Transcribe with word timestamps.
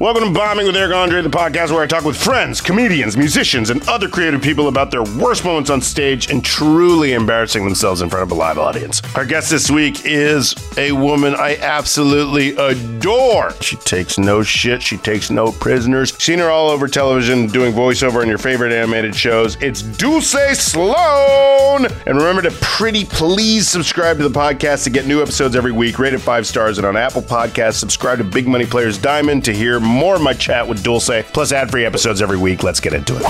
Welcome 0.00 0.24
to 0.24 0.30
Bombing 0.30 0.66
with 0.66 0.76
Eric 0.76 0.92
Andre, 0.92 1.22
the 1.22 1.28
podcast 1.28 1.70
where 1.70 1.80
I 1.80 1.86
talk 1.86 2.04
with 2.04 2.16
friends, 2.16 2.60
comedians, 2.60 3.16
musicians, 3.16 3.70
and 3.70 3.88
other 3.88 4.08
creative 4.08 4.42
people 4.42 4.66
about 4.66 4.90
their 4.90 5.04
worst 5.04 5.44
moments 5.44 5.70
on 5.70 5.80
stage 5.80 6.32
and 6.32 6.44
truly 6.44 7.12
embarrassing 7.12 7.64
themselves 7.64 8.02
in 8.02 8.10
front 8.10 8.24
of 8.24 8.32
a 8.32 8.34
live 8.34 8.58
audience. 8.58 9.00
Our 9.14 9.24
guest 9.24 9.50
this 9.50 9.70
week 9.70 10.04
is 10.04 10.52
a 10.76 10.90
woman 10.90 11.36
I 11.36 11.58
absolutely 11.58 12.56
adore. 12.56 13.52
She 13.60 13.76
takes 13.76 14.18
no 14.18 14.42
shit, 14.42 14.82
she 14.82 14.96
takes 14.96 15.30
no 15.30 15.52
prisoners. 15.52 16.12
Seen 16.20 16.40
her 16.40 16.50
all 16.50 16.70
over 16.70 16.88
television 16.88 17.46
doing 17.46 17.72
voiceover 17.72 18.20
on 18.20 18.28
your 18.28 18.38
favorite 18.38 18.72
animated 18.72 19.14
shows. 19.14 19.56
It's 19.62 19.82
Dulce 19.82 20.58
Sloan! 20.58 21.86
And 22.06 22.16
remember 22.18 22.42
to 22.42 22.50
pretty 22.60 23.04
please 23.04 23.68
subscribe 23.68 24.16
to 24.16 24.28
the 24.28 24.38
podcast 24.38 24.82
to 24.84 24.90
get 24.90 25.06
new 25.06 25.22
episodes 25.22 25.54
every 25.54 25.72
week. 25.72 26.00
Rate 26.00 26.14
it 26.14 26.18
five 26.18 26.48
stars 26.48 26.78
and 26.78 26.86
on 26.86 26.96
Apple 26.96 27.22
Podcasts, 27.22 27.74
subscribe 27.74 28.18
to 28.18 28.24
Big 28.24 28.48
Money 28.48 28.66
Players 28.66 28.98
Diamond 28.98 29.44
to 29.44 29.52
hear 29.52 29.83
more 29.84 30.16
of 30.16 30.22
my 30.22 30.32
chat 30.34 30.66
with 30.66 30.82
Dulce, 30.82 31.22
plus 31.32 31.52
ad 31.52 31.70
free 31.70 31.84
episodes 31.84 32.20
every 32.22 32.38
week. 32.38 32.62
Let's 32.62 32.80
get 32.80 32.92
into 32.92 33.16
it. 33.16 33.22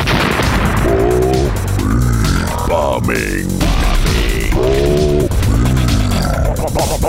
Bombing. 2.68 3.48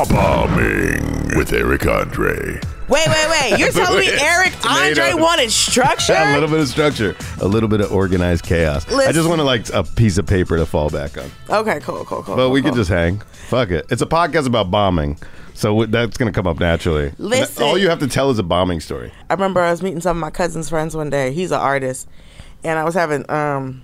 Bombing 0.09 1.37
with 1.37 1.53
Eric 1.53 1.87
Andre. 1.87 2.59
Wait, 2.87 3.07
wait, 3.07 3.29
wait. 3.29 3.59
You're 3.59 3.71
telling 3.71 3.99
me 3.99 4.09
Eric 4.11 4.53
Andre 4.69 5.13
wanted 5.13 5.51
structure? 5.51 6.13
a 6.17 6.33
little 6.33 6.49
bit 6.49 6.59
of 6.59 6.67
structure, 6.67 7.15
a 7.41 7.47
little 7.47 7.67
bit 7.69 7.81
of 7.81 7.91
organized 7.91 8.43
chaos. 8.43 8.85
I 8.85 8.89
just 8.89 9.15
Listen. 9.15 9.27
want 9.29 9.39
to 9.39 9.43
like 9.43 9.69
a 9.73 9.83
piece 9.83 10.17
of 10.17 10.27
paper 10.27 10.57
to 10.57 10.65
fall 10.65 10.89
back 10.89 11.17
on. 11.17 11.31
Okay, 11.49 11.79
cool, 11.79 12.05
cool, 12.05 12.21
cool. 12.21 12.35
But 12.35 12.43
cool, 12.43 12.51
we 12.51 12.61
cool. 12.61 12.71
can 12.71 12.77
just 12.77 12.89
hang. 12.91 13.19
Fuck 13.47 13.71
it. 13.71 13.85
It's 13.89 14.03
a 14.03 14.05
podcast 14.05 14.45
about 14.45 14.69
bombing, 14.69 15.17
so 15.55 15.85
that's 15.87 16.17
gonna 16.17 16.31
come 16.31 16.45
up 16.45 16.59
naturally. 16.59 17.11
Listen. 17.17 17.63
all 17.63 17.77
you 17.77 17.89
have 17.89 17.99
to 17.99 18.07
tell 18.07 18.29
is 18.29 18.37
a 18.37 18.43
bombing 18.43 18.79
story. 18.79 19.11
I 19.29 19.33
remember 19.33 19.61
I 19.61 19.71
was 19.71 19.81
meeting 19.81 20.01
some 20.01 20.17
of 20.17 20.21
my 20.21 20.29
cousin's 20.31 20.69
friends 20.69 20.95
one 20.95 21.09
day. 21.09 21.31
He's 21.31 21.51
an 21.51 21.59
artist, 21.59 22.07
and 22.63 22.77
I 22.77 22.83
was 22.83 22.93
having 22.93 23.29
um 23.31 23.81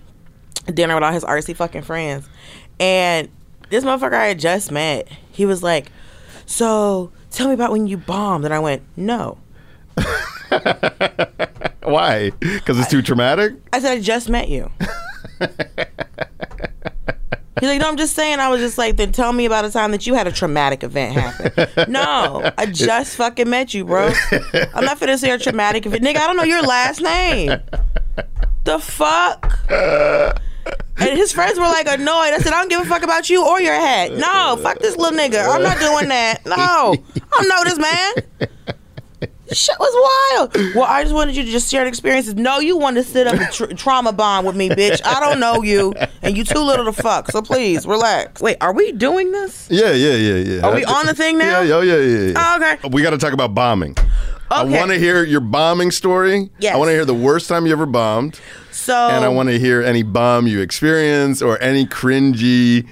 dinner 0.68 0.94
with 0.94 1.04
all 1.04 1.12
his 1.12 1.24
artsy 1.24 1.56
fucking 1.56 1.82
friends, 1.84 2.30
and 2.80 3.30
this 3.72 3.84
motherfucker 3.84 4.14
I 4.14 4.28
had 4.28 4.40
just 4.40 4.72
met, 4.72 5.08
he 5.32 5.48
was 5.48 5.64
like, 5.64 5.92
"So 6.46 7.12
tell 7.31 7.47
me 7.47 7.53
about 7.53 7.72
when 7.72 7.88
you 7.88 7.97
bombed," 7.97 8.46
and 8.46 8.53
I 8.53 8.59
went, 8.59 8.84
"No." 8.96 9.38
Why? 11.84 12.31
Because 12.40 12.80
it's 12.80 12.90
too 12.90 13.02
traumatic. 13.02 13.56
I 13.74 13.80
said, 13.80 13.94
"I 13.97 14.02
just 14.02 14.30
met 14.30 14.50
you." 14.50 14.69
He's 17.62 17.70
like, 17.70 17.80
no, 17.80 17.90
I'm 17.90 17.97
just 17.97 18.16
saying. 18.16 18.40
I 18.40 18.50
was 18.50 18.59
just 18.59 18.80
like, 18.80 18.97
then 18.97 19.12
tell 19.12 19.31
me 19.31 19.46
about 19.46 19.66
a 19.66 19.70
time 19.70 19.91
that 19.91 20.08
you 20.08 20.16
had 20.16 20.25
a 20.25 20.31
traumatic 20.31 20.84
event 20.84 21.16
happen. 21.16 21.91
no, 21.91 22.52
I 22.58 22.66
just 22.66 23.16
fucking 23.18 23.47
met 23.47 23.75
you, 23.75 23.86
bro. 23.86 24.08
I'm 24.74 24.84
not 24.84 25.00
finna 25.00 25.16
say 25.20 25.30
a 25.30 25.38
traumatic 25.38 25.86
event. 25.86 26.03
Nigga, 26.03 26.18
I 26.18 26.25
don't 26.25 26.38
know 26.38 26.44
your 26.44 26.64
last 26.64 27.02
name. 27.02 27.52
The 28.64 28.80
fuck? 28.80 29.59
And 30.98 31.18
his 31.18 31.32
friends 31.32 31.58
were 31.58 31.66
like 31.66 31.88
annoyed. 31.88 32.34
I 32.34 32.38
said, 32.40 32.54
I 32.54 32.60
don't 32.60 32.70
give 32.70 32.82
a 32.82 32.86
fuck 32.86 33.02
about 33.04 33.30
you 33.30 33.46
or 33.46 33.60
your 33.60 33.74
hat. 33.74 34.12
No, 34.18 34.58
fuck 34.62 34.80
this 34.80 34.96
little 34.98 35.18
nigga. 35.18 35.44
I'm 35.48 35.64
not 35.64 35.80
doing 35.80 36.10
that. 36.10 36.42
No, 36.46 36.56
I 36.56 37.42
don't 37.42 37.48
know 37.50 37.64
this 37.64 37.80
man. 37.80 38.50
Shit 39.52 39.76
was 39.80 40.40
wild. 40.54 40.76
Well, 40.76 40.86
I 40.86 41.04
just 41.04 41.14
wanted 41.14 41.36
you 41.36 41.44
to 41.44 41.50
just 41.52 41.70
share 41.70 41.84
the 41.84 41.90
experiences. 41.90 42.36
No, 42.36 42.60
you 42.60 42.78
want 42.78 42.96
to 42.96 43.04
sit 43.04 43.28
up 43.28 43.34
and 43.36 43.52
tr- 43.52 43.66
trauma 43.74 44.14
bond 44.14 44.48
with 44.48 44.56
me, 44.56 44.70
bitch. 44.70 45.02
I 45.04 45.20
don't 45.20 45.42
know 45.42 45.62
you, 45.62 45.94
and 46.22 46.38
you 46.38 46.46
too 46.46 46.60
little 46.60 46.86
to 46.86 46.94
fuck. 46.94 47.30
So 47.32 47.42
please 47.42 47.86
relax. 47.86 48.42
Wait, 48.42 48.56
are 48.62 48.72
we 48.74 48.94
doing 48.94 49.34
this? 49.34 49.68
Yeah, 49.70 49.92
yeah, 49.92 50.14
yeah, 50.16 50.36
yeah. 50.36 50.62
Are 50.66 50.74
we 50.74 50.86
on 50.86 51.06
the 51.06 51.14
thing 51.14 51.38
now? 51.38 51.60
Yeah, 51.62 51.76
oh, 51.76 51.82
yeah, 51.82 51.98
yeah, 51.98 52.20
yeah. 52.28 52.34
Oh, 52.38 52.76
okay. 52.76 52.88
We 52.90 53.02
got 53.02 53.10
to 53.10 53.18
talk 53.18 53.34
about 53.34 53.54
bombing. 53.54 53.98
I 54.50 54.64
want 54.64 54.92
to 54.92 54.98
hear 55.00 55.24
your 55.26 55.42
bombing 55.42 55.92
story. 55.92 56.50
Yes. 56.60 56.74
I 56.74 56.78
want 56.78 56.88
to 56.90 56.94
hear 56.94 57.06
the 57.06 57.14
worst 57.14 57.50
time 57.50 57.66
you 57.66 57.74
ever 57.74 57.86
bombed. 57.86 58.40
So 58.81 58.96
and 58.96 59.24
I 59.24 59.30
want 59.30 59.50
to 59.50 59.59
hear 59.59 59.81
any 59.81 60.03
bomb 60.03 60.47
you 60.47 60.59
experience 60.62 61.42
or 61.42 61.62
any 61.62 61.86
cringy 61.86 62.88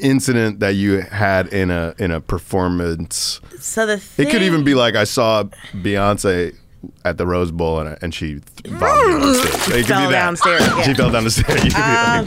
incident 0.00 0.60
that 0.60 0.74
you 0.74 1.00
had 1.02 1.46
in 1.52 1.70
a 1.70 1.94
in 1.98 2.10
a 2.10 2.20
performance. 2.20 3.40
So 3.60 3.86
the 3.86 4.02
It 4.18 4.30
could 4.30 4.42
even 4.42 4.64
be 4.64 4.74
like 4.74 4.96
I 4.96 5.04
saw 5.04 5.44
Beyonce 5.72 6.56
at 7.04 7.16
the 7.16 7.26
Rose 7.26 7.50
Bowl 7.50 7.78
and, 7.80 7.96
and 8.02 8.12
she 8.14 8.40
th- 8.40 8.74
vomited 8.74 9.22
on. 9.22 9.78
It 9.78 9.86
Fell 9.86 10.10
downstairs, 10.10 10.60
yeah. 10.66 10.82
She 10.82 10.94
fell 10.94 11.10
down 11.10 11.24
the 11.24 11.30
stairs. 11.30 11.64
You 11.64 11.70
could 11.70 11.76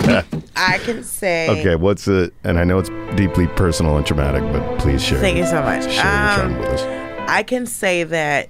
be 0.05 0.07
like 0.13 0.33
Um, 0.33 0.43
I 0.55 0.77
can 0.79 1.03
say. 1.03 1.47
Okay, 1.59 1.75
what's 1.75 2.07
it? 2.07 2.33
And 2.43 2.57
I 2.57 2.63
know 2.63 2.79
it's 2.79 2.89
deeply 3.15 3.45
personal 3.47 3.97
and 3.97 4.05
traumatic, 4.05 4.41
but 4.51 4.79
please 4.79 5.03
share. 5.03 5.19
Thank 5.19 5.37
you 5.37 5.45
so 5.45 5.61
much. 5.61 5.83
Share 5.83 5.93
your 5.93 6.31
Um, 6.31 6.35
trauma 6.39 6.59
with 6.59 6.69
us. 6.81 7.29
I 7.29 7.43
can 7.43 7.65
say 7.67 8.03
that 8.05 8.49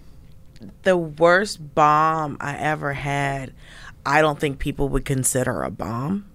the 0.84 0.96
worst 0.96 1.76
bomb 1.76 2.38
I 2.40 2.56
ever 2.56 2.94
had, 2.94 3.52
I 4.08 4.22
don't 4.22 4.40
think 4.40 4.60
people 4.60 4.88
would 4.90 5.04
consider 5.06 5.62
a 5.64 5.70
bomb, 5.70 6.26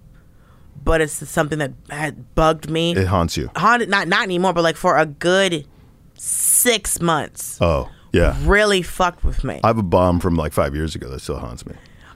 but 0.83 1.01
it's 1.01 1.13
something 1.27 1.59
that 1.59 1.73
had 1.89 2.35
bugged 2.35 2.69
me. 2.69 2.95
It 2.95 3.07
haunts 3.07 3.35
you. 3.35 3.49
Haunted, 3.55 3.89
not 3.89 4.07
not 4.07 4.23
anymore, 4.23 4.53
but 4.53 4.63
like 4.63 4.75
for 4.77 4.97
a 4.97 5.05
good 5.07 5.65
six 6.15 7.01
months, 7.01 7.57
Oh, 7.61 7.89
yeah. 8.11 8.37
really 8.43 8.81
fucked 8.83 9.23
with 9.23 9.43
me. 9.43 9.59
I 9.63 9.67
have 9.67 9.77
a 9.77 9.83
bomb 9.83 10.19
from 10.19 10.35
like 10.35 10.53
five 10.53 10.75
years 10.75 10.95
ago 10.95 11.09
that 11.09 11.19
still 11.19 11.39
haunts 11.39 11.65
me. 11.65 11.73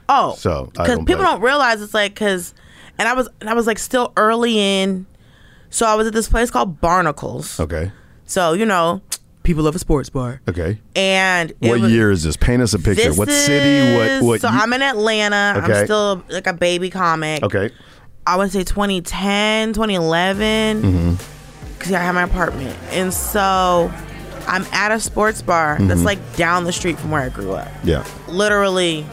Oh, 0.09 0.35
So, 0.37 0.69
because 0.73 0.99
people 0.99 1.23
don't 1.23 1.41
realize 1.41 1.81
it's 1.81 1.93
like 1.93 2.13
because, 2.13 2.53
and 2.97 3.07
I 3.09 3.13
was 3.13 3.27
and 3.41 3.49
I 3.49 3.53
was 3.53 3.67
like 3.67 3.79
still 3.79 4.13
early 4.15 4.57
in, 4.59 5.05
so 5.69 5.85
I 5.85 5.95
was 5.95 6.07
at 6.07 6.13
this 6.13 6.29
place 6.29 6.49
called 6.51 6.79
Barnacles. 6.79 7.59
Okay. 7.59 7.91
So 8.25 8.53
you 8.53 8.65
know, 8.65 9.01
people 9.47 9.63
love 9.63 9.75
a 9.75 9.79
sports 9.79 10.09
bar, 10.09 10.41
Okay. 10.47 10.77
and 10.95 11.53
What 11.59 11.79
was- 11.79 11.91
year 11.91 12.11
is 12.11 12.23
this? 12.23 12.35
Paint 12.37 12.61
us 12.61 12.73
a 12.73 12.79
picture. 12.79 13.13
What 13.13 13.29
city? 13.31 13.95
What? 13.97 14.23
What? 14.27 14.41
So 14.41 14.49
ye- 14.49 14.57
I'm 14.57 14.73
in 14.73 14.81
Atlanta. 14.81 15.61
Okay. 15.63 15.79
I'm 15.79 15.85
still 15.85 16.21
like 16.29 16.45
a 16.47 16.53
baby 16.53 16.89
comic. 16.89 17.41
okay. 17.43 17.71
I 18.27 18.35
would 18.35 18.51
say 18.51 18.63
2010, 18.65 19.71
2011. 19.73 20.81
Mm-hmm. 20.83 21.13
Because 21.77 21.93
I 21.93 21.99
had 21.99 22.11
my 22.11 22.23
apartment, 22.23 22.75
and 22.91 23.13
so 23.13 23.89
I'm 24.47 24.65
at 24.73 24.91
a 24.91 24.99
sports 24.99 25.41
bar 25.41 25.77
that's 25.79 26.03
like 26.03 26.19
down 26.35 26.65
the 26.65 26.71
street 26.73 26.97
from 26.99 27.11
where 27.11 27.21
I 27.21 27.29
grew 27.29 27.53
up. 27.53 27.69
Yeah. 27.83 28.03
Literally 28.27 29.05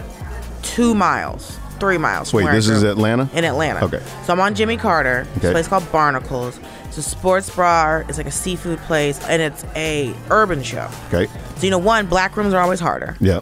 two 0.62 0.94
miles, 0.94 1.58
three 1.78 1.98
miles. 1.98 2.32
Wait, 2.32 2.50
this 2.50 2.68
is. 2.68 2.82
Atlanta? 2.82 3.28
In 3.34 3.44
Atlanta. 3.44 3.84
Okay. 3.84 4.00
So 4.26 4.32
I'm 4.32 4.40
on 4.40 4.54
Jimmy 4.54 4.76
Carter. 4.78 5.26
This 5.34 5.44
Okay. 5.44 5.52
place 5.52 5.68
called 5.68 5.90
Barnacles. 5.92 6.58
It's 6.96 7.06
a 7.06 7.10
sports 7.10 7.50
bar. 7.54 8.04
It's 8.08 8.18
like 8.18 8.26
a 8.28 8.30
seafood 8.30 8.78
place, 8.80 9.18
and 9.26 9.42
it's 9.42 9.64
a 9.74 10.14
urban 10.30 10.62
show. 10.62 10.88
Okay. 11.08 11.26
So 11.56 11.64
you 11.64 11.70
know, 11.70 11.78
one 11.78 12.06
black 12.06 12.36
rooms 12.36 12.54
are 12.54 12.60
always 12.62 12.78
harder 12.78 13.16
Yeah. 13.20 13.40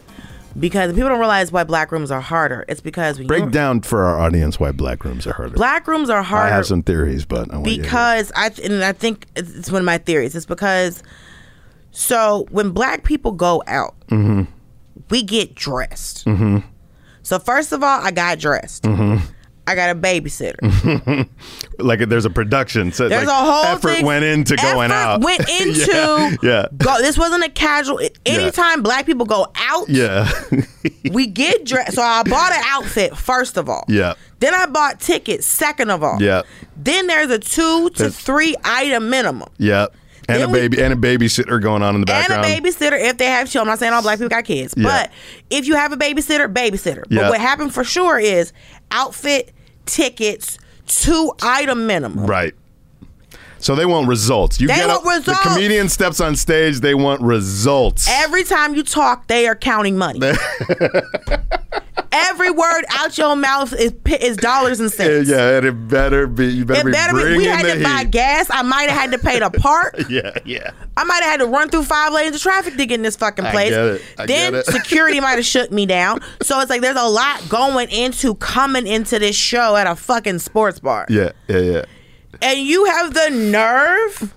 because 0.59 0.91
people 0.93 1.09
don't 1.09 1.19
realize 1.19 1.51
why 1.51 1.63
black 1.63 1.91
rooms 1.91 2.09
are 2.09 2.19
harder. 2.19 2.65
It's 2.67 2.81
because 2.81 3.19
when 3.19 3.27
Break 3.27 3.51
down 3.51 3.81
for 3.81 4.05
our 4.05 4.19
audience 4.19 4.59
why 4.59 4.71
black 4.71 5.05
rooms 5.05 5.27
are 5.27 5.33
harder. 5.33 5.53
black 5.53 5.87
rooms 5.87 6.09
are 6.09 6.23
harder. 6.23 6.47
I 6.51 6.55
have 6.55 6.65
some 6.65 6.81
theories, 6.81 7.25
but 7.25 7.53
I 7.53 7.57
want 7.57 7.69
you 7.69 7.75
to- 7.77 7.81
because 7.83 8.31
I 8.35 8.49
th- 8.49 8.67
and 8.67 8.83
I 8.83 8.91
think 8.91 9.27
it's 9.35 9.71
one 9.71 9.81
of 9.81 9.85
my 9.85 9.99
theories. 9.99 10.33
It's 10.35 10.47
because 10.47 11.03
so 11.91 12.47
when 12.49 12.71
black 12.71 13.03
people 13.03 13.33
go 13.33 13.61
out, 13.67 13.93
Mm-hmm. 14.09 14.43
we 15.11 15.21
get 15.21 15.53
dressed. 15.53 16.25
So 17.21 17.37
first 17.39 17.71
of 17.71 17.83
all, 17.83 18.01
I 18.01 18.09
got 18.09 18.39
dressed. 18.39 18.81
Mm-hmm. 18.83 19.23
I 19.65 19.75
got 19.75 19.89
a 19.91 19.95
babysitter. 19.95 21.27
like 21.79 21.99
there's 22.09 22.25
a 22.25 22.29
production. 22.29 22.91
So 22.91 23.07
There's 23.07 23.25
like, 23.25 23.41
a 23.41 23.45
whole 23.45 23.63
effort 23.63 23.87
thing- 23.87 24.05
went 24.05 24.25
into 24.25 24.55
going 24.57 24.91
out. 24.91 25.21
Went 25.21 25.47
into 25.61 25.91
yeah. 25.91 26.35
Yeah. 26.43 26.67
Go, 26.77 26.97
this 27.01 27.17
wasn't 27.17 27.45
a 27.45 27.49
casual. 27.49 27.99
Anytime 28.25 28.81
black 28.83 29.05
people 29.05 29.25
go 29.25 29.47
out, 29.55 29.87
Yeah. 29.89 30.29
we 31.11 31.27
get 31.27 31.65
dressed. 31.65 31.93
So 31.93 32.01
I 32.01 32.23
bought 32.23 32.51
an 32.51 32.61
outfit 32.65 33.15
first 33.17 33.57
of 33.57 33.69
all. 33.69 33.85
yeah. 33.87 34.13
Then 34.39 34.53
I 34.53 34.65
bought 34.65 34.99
tickets 34.99 35.45
second 35.47 35.89
of 35.89 36.03
all. 36.03 36.21
Yeah. 36.21 36.41
Then 36.75 37.07
there's 37.07 37.29
a 37.31 37.39
two 37.39 37.89
to 37.91 37.97
There's- 37.97 38.17
three 38.17 38.55
item 38.65 39.09
minimum. 39.09 39.47
Yeah. 39.57 39.87
And 40.29 40.39
Then 40.41 40.49
a 40.49 40.51
we- 40.51 40.59
baby 40.59 40.81
and 40.81 40.93
a 40.93 40.95
babysitter 40.95 41.61
going 41.61 41.83
on 41.83 41.95
in 41.95 42.01
the 42.01 42.05
background. 42.07 42.45
And 42.45 42.53
a 42.65 42.69
babysitter 42.69 42.97
if 42.97 43.17
they 43.17 43.25
have 43.25 43.49
children. 43.49 43.67
I'm 43.69 43.73
not 43.73 43.79
saying 43.79 43.91
all 43.93 44.01
black 44.01 44.19
people 44.19 44.29
got 44.29 44.45
kids, 44.45 44.73
Yeah. 44.77 44.83
but 44.83 45.11
if 45.49 45.65
you 45.67 45.75
have 45.75 45.91
a 45.91 45.97
babysitter, 45.97 46.51
babysitter. 46.53 47.03
Yeah. 47.09 47.21
But 47.23 47.31
what 47.31 47.41
happened 47.41 47.73
for 47.73 47.83
sure 47.83 48.17
is 48.19 48.53
outfit, 48.93 49.51
tickets, 49.85 50.57
two 50.87 51.33
item 51.41 51.85
minimum. 51.87 52.25
Right. 52.25 52.53
So 53.59 53.75
they 53.75 53.85
want 53.85 54.09
results. 54.09 54.59
You 54.59 54.67
They 54.67 54.75
get 54.75 54.87
want 54.89 55.05
up, 55.05 55.13
results. 55.13 55.43
The 55.43 55.49
comedian 55.49 55.87
steps 55.87 56.19
on 56.19 56.35
stage. 56.35 56.81
They 56.81 56.93
want 56.95 57.21
results. 57.21 58.07
Every 58.09 58.43
time 58.43 58.75
you 58.75 58.83
talk, 58.83 59.27
they 59.27 59.47
are 59.47 59.55
counting 59.55 59.97
money. 59.97 60.19
Every 62.43 62.57
word 62.57 62.83
out 62.91 63.17
your 63.17 63.35
mouth 63.37 63.71
is 63.73 63.93
is 64.19 64.35
dollars 64.37 64.79
and 64.81 64.91
cents. 64.91 65.29
yeah, 65.29 65.57
and 65.57 65.65
it 65.65 65.87
better 65.87 66.27
be. 66.27 66.47
You 66.47 66.65
better 66.65 66.81
It 66.81 66.85
be 66.87 66.91
better 66.91 67.13
be. 67.15 67.37
We 67.37 67.45
had 67.45 67.73
to 67.73 67.81
buy 67.81 68.03
gas. 68.03 68.47
I 68.49 68.61
might 68.63 68.89
have 68.89 68.99
had 68.99 69.11
to 69.13 69.17
pay 69.17 69.39
to 69.39 69.49
park. 69.49 69.95
Yeah, 70.09 70.31
yeah. 70.43 70.71
I 70.97 71.05
might 71.05 71.23
have 71.23 71.31
had 71.31 71.37
to 71.39 71.47
run 71.47 71.69
through 71.69 71.85
five 71.85 72.11
lanes 72.11 72.35
of 72.35 72.41
traffic 72.41 72.75
to 72.75 72.85
get 72.85 72.95
in 72.95 73.01
this 73.01 73.15
fucking 73.15 73.45
I 73.45 73.51
place. 73.51 73.69
get 73.69 73.85
it. 73.85 74.01
I 74.19 74.25
then 74.25 74.51
get 74.51 74.59
it. 74.59 74.65
security 74.73 75.19
might 75.21 75.35
have 75.35 75.45
shook 75.45 75.71
me 75.71 75.85
down. 75.85 76.19
So 76.41 76.59
it's 76.59 76.69
like 76.69 76.81
there's 76.81 76.97
a 76.97 77.07
lot 77.07 77.47
going 77.47 77.89
into 77.89 78.35
coming 78.35 78.85
into 78.87 79.19
this 79.19 79.35
show 79.37 79.75
at 79.77 79.87
a 79.87 79.95
fucking 79.95 80.39
sports 80.39 80.79
bar. 80.79 81.05
Yeah, 81.09 81.31
yeah, 81.47 81.59
yeah. 81.59 81.85
And 82.41 82.59
you 82.59 82.83
have 82.85 83.13
the 83.13 83.29
nerve 83.29 84.33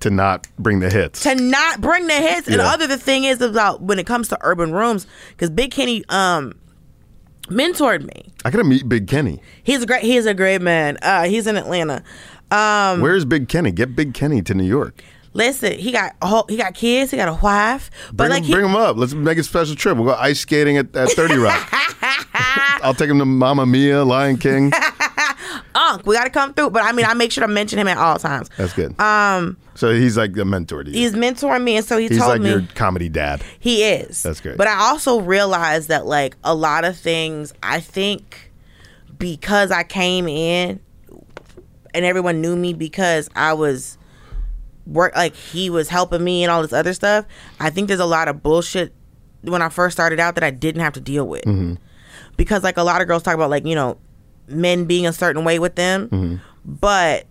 To 0.00 0.10
not 0.10 0.46
bring 0.58 0.80
the 0.80 0.90
hits. 0.90 1.22
to 1.22 1.34
not 1.36 1.80
bring 1.80 2.08
the 2.08 2.14
hits. 2.14 2.48
And 2.48 2.56
Yeah. 2.56 2.72
other 2.72 2.86
the 2.88 2.98
thing 2.98 3.24
is 3.24 3.40
about 3.40 3.80
when 3.80 3.98
it 4.00 4.06
comes 4.06 4.28
to 4.28 4.38
urban 4.40 4.72
rooms, 4.72 5.06
because 5.30 5.50
Big 5.50 5.70
Kenny 5.70 6.04
um 6.08 6.54
mentored 7.48 8.02
me. 8.04 8.32
I 8.44 8.50
gotta 8.50 8.64
meet 8.64 8.88
Big 8.88 9.06
Kenny. 9.08 9.40
He's 9.62 9.82
a 9.82 9.86
great 9.86 10.02
he's 10.02 10.26
a 10.26 10.34
great 10.34 10.60
man. 10.62 10.98
Uh 11.02 11.24
he's 11.24 11.46
in 11.46 11.56
Atlanta. 11.56 12.02
Um 12.50 13.00
Where's 13.00 13.24
Big 13.24 13.48
Kenny? 13.48 13.70
Get 13.72 13.94
Big 13.96 14.14
Kenny 14.14 14.42
to 14.42 14.54
New 14.54 14.64
York. 14.64 15.02
listen, 15.34 15.72
he 15.74 15.92
got 15.92 16.14
a 16.22 16.26
whole, 16.26 16.46
he 16.48 16.56
got 16.56 16.74
kids, 16.74 17.10
he 17.10 17.16
got 17.16 17.28
a 17.28 17.38
wife. 17.42 17.90
But 18.08 18.16
Bring, 18.16 18.30
like 18.30 18.38
him, 18.40 18.46
he, 18.46 18.52
bring 18.54 18.64
him 18.66 18.76
up. 18.76 18.96
Let's 18.96 19.12
make 19.14 19.38
a 19.38 19.42
special 19.44 19.74
trip. 19.76 19.96
We'll 19.96 20.06
go 20.06 20.14
ice 20.14 20.40
skating 20.40 20.76
at, 20.78 20.94
at 20.96 21.10
30 21.10 21.36
Rock. 21.36 21.68
I'll 22.82 22.94
take 22.94 23.10
him 23.10 23.18
to 23.18 23.24
Mamma 23.24 23.66
Mia, 23.66 24.04
Lion 24.04 24.36
King. 24.38 24.72
Unc, 25.74 26.06
we 26.06 26.14
gotta 26.14 26.30
come 26.30 26.54
through. 26.54 26.70
But 26.70 26.82
I 26.84 26.92
mean 26.92 27.06
I 27.06 27.14
make 27.14 27.32
sure 27.32 27.46
to 27.46 27.52
mention 27.52 27.78
him 27.78 27.88
at 27.88 27.98
all 27.98 28.18
times. 28.18 28.50
That's 28.56 28.72
good. 28.72 28.98
Um 29.00 29.56
so 29.74 29.92
he's 29.92 30.16
like 30.16 30.36
a 30.36 30.44
mentor 30.44 30.84
to 30.84 30.90
you. 30.90 30.96
he's 30.96 31.12
mentoring 31.12 31.62
me 31.62 31.76
and 31.76 31.84
so 31.84 31.98
he 31.98 32.08
He's 32.08 32.18
told 32.18 32.30
like 32.30 32.40
me 32.40 32.50
your 32.50 32.62
comedy 32.74 33.08
dad. 33.08 33.42
He 33.58 33.84
is. 33.84 34.22
That's 34.22 34.40
great. 34.40 34.56
But 34.56 34.66
I 34.66 34.88
also 34.88 35.20
realized 35.20 35.88
that 35.88 36.06
like 36.06 36.36
a 36.44 36.54
lot 36.54 36.84
of 36.84 36.96
things 36.96 37.52
I 37.62 37.80
think 37.80 38.50
because 39.18 39.70
I 39.70 39.82
came 39.82 40.28
in 40.28 40.80
and 41.94 42.04
everyone 42.04 42.40
knew 42.40 42.56
me 42.56 42.72
because 42.74 43.28
I 43.34 43.54
was 43.54 43.98
work 44.86 45.14
like 45.14 45.34
he 45.34 45.70
was 45.70 45.88
helping 45.88 46.24
me 46.24 46.42
and 46.42 46.50
all 46.50 46.62
this 46.62 46.72
other 46.72 46.94
stuff. 46.94 47.26
I 47.60 47.70
think 47.70 47.88
there's 47.88 48.00
a 48.00 48.06
lot 48.06 48.28
of 48.28 48.42
bullshit 48.42 48.92
when 49.42 49.62
I 49.62 49.68
first 49.68 49.96
started 49.96 50.18
out 50.18 50.34
that 50.34 50.44
I 50.44 50.50
didn't 50.50 50.82
have 50.82 50.94
to 50.94 51.00
deal 51.00 51.26
with. 51.26 51.44
Mm-hmm. 51.44 51.74
Because 52.36 52.62
like 52.62 52.76
a 52.76 52.82
lot 52.82 53.00
of 53.00 53.08
girls 53.08 53.22
talk 53.22 53.34
about 53.34 53.50
like, 53.50 53.66
you 53.66 53.74
know, 53.74 53.98
men 54.48 54.84
being 54.84 55.06
a 55.06 55.12
certain 55.12 55.44
way 55.44 55.58
with 55.58 55.74
them. 55.74 56.08
Mm-hmm. 56.08 56.36
But 56.64 57.26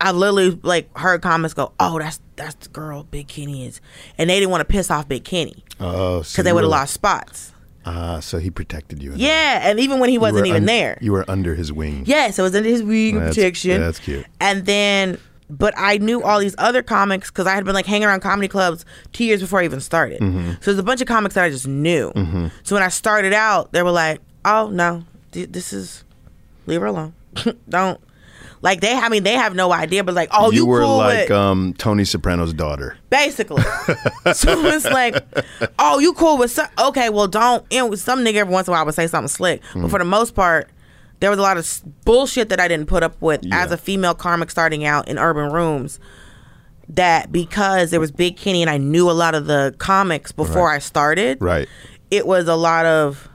I've 0.00 0.16
literally 0.16 0.58
like 0.62 0.94
heard 0.96 1.22
comments 1.22 1.54
go, 1.54 1.72
"Oh, 1.80 1.98
that's 1.98 2.20
that's 2.36 2.54
the 2.56 2.68
girl 2.68 3.04
Big 3.04 3.28
Kenny 3.28 3.66
is," 3.66 3.80
and 4.18 4.28
they 4.30 4.34
didn't 4.38 4.50
want 4.50 4.60
to 4.60 4.64
piss 4.72 4.90
off 4.90 5.08
Big 5.08 5.24
Kenny 5.24 5.64
Oh, 5.80 6.18
because 6.20 6.34
they 6.44 6.52
would 6.52 6.64
have 6.64 6.70
lost 6.70 6.92
spots. 6.94 7.52
Ah, 7.88 8.18
so 8.18 8.38
he 8.38 8.50
protected 8.50 9.00
you. 9.02 9.12
Yeah, 9.14 9.60
and 9.62 9.78
even 9.78 10.00
when 10.00 10.10
he 10.10 10.18
wasn't 10.18 10.46
even 10.46 10.62
un- 10.62 10.66
there. 10.66 10.98
You 11.00 11.12
were 11.12 11.24
under 11.28 11.54
his 11.54 11.72
wing. 11.72 12.02
Yeah, 12.04 12.30
so 12.32 12.42
it 12.42 12.46
was 12.48 12.56
under 12.56 12.68
his 12.68 12.82
wing 12.82 13.14
That's- 13.14 13.36
protection. 13.36 13.80
that's 13.80 14.00
cute. 14.00 14.26
And 14.40 14.66
then, 14.66 15.18
but 15.48 15.72
I 15.76 15.98
knew 15.98 16.20
all 16.20 16.40
these 16.40 16.56
other 16.58 16.82
comics 16.82 17.30
because 17.30 17.46
I 17.46 17.54
had 17.54 17.64
been 17.64 17.74
like 17.74 17.86
hanging 17.86 18.08
around 18.08 18.20
comedy 18.22 18.48
clubs 18.48 18.84
two 19.12 19.24
years 19.24 19.40
before 19.40 19.60
I 19.60 19.64
even 19.66 19.78
started. 19.80 20.20
Mm-hmm. 20.20 20.50
So 20.54 20.56
there's 20.72 20.78
a 20.78 20.82
bunch 20.82 21.00
of 21.00 21.06
comics 21.06 21.36
that 21.36 21.44
I 21.44 21.48
just 21.50 21.68
knew. 21.68 22.10
So 22.64 22.74
when 22.74 22.82
I 22.82 22.88
started 22.88 23.32
out, 23.32 23.70
they 23.72 23.84
were 23.84 23.92
like, 23.92 24.20
"Oh 24.44 24.68
no, 24.68 25.04
th- 25.30 25.50
this 25.52 25.72
is 25.72 26.02
leave 26.66 26.80
her 26.80 26.86
alone. 26.86 27.14
Don't." 27.68 28.00
Like 28.62 28.80
they, 28.80 28.94
I 28.94 29.10
mean, 29.10 29.22
they 29.22 29.34
have 29.34 29.54
no 29.54 29.70
idea, 29.70 30.02
but 30.02 30.14
like, 30.14 30.30
oh, 30.32 30.50
you, 30.50 30.60
you 30.60 30.66
were 30.66 30.80
cool 30.80 30.96
like 30.96 31.28
with, 31.28 31.30
um, 31.30 31.74
Tony 31.76 32.04
Soprano's 32.04 32.54
daughter. 32.54 32.96
basically. 33.10 33.62
so 34.32 34.64
it's 34.66 34.86
like, 34.86 35.14
oh, 35.78 35.98
you 35.98 36.14
cool 36.14 36.38
with 36.38 36.50
some? 36.50 36.66
Okay, 36.78 37.10
well, 37.10 37.28
don't. 37.28 37.64
And 37.70 37.90
know, 37.90 37.94
some 37.96 38.20
nigga 38.24 38.36
every 38.36 38.52
once 38.52 38.66
in 38.66 38.72
a 38.72 38.76
while 38.76 38.86
would 38.86 38.94
say 38.94 39.06
something 39.06 39.28
slick, 39.28 39.62
Hmm. 39.66 39.82
but 39.82 39.90
for 39.90 39.98
the 39.98 40.06
most 40.06 40.34
part, 40.34 40.70
there 41.20 41.28
was 41.28 41.38
a 41.38 41.42
lot 41.42 41.58
of 41.58 41.82
bullshit 42.06 42.48
that 42.48 42.58
I 42.58 42.66
didn't 42.66 42.86
put 42.86 43.02
up 43.02 43.20
with 43.20 43.44
as 43.52 43.70
a 43.72 43.76
female 43.76 44.14
comic 44.14 44.50
starting 44.50 44.84
out 44.86 45.06
in 45.06 45.18
urban 45.18 45.52
rooms. 45.52 46.00
That 46.88 47.30
because 47.30 47.90
there 47.90 48.00
was 48.00 48.10
Big 48.10 48.36
Kenny 48.36 48.62
and 48.62 48.70
I 48.70 48.78
knew 48.78 49.10
a 49.10 49.12
lot 49.12 49.34
of 49.34 49.46
the 49.46 49.74
comics 49.78 50.32
before 50.32 50.70
I 50.70 50.78
started. 50.78 51.38
Right. 51.40 51.68
It 52.10 52.26
was 52.26 52.48
a 52.48 52.54
lot 52.56 52.86
of, 52.86 53.25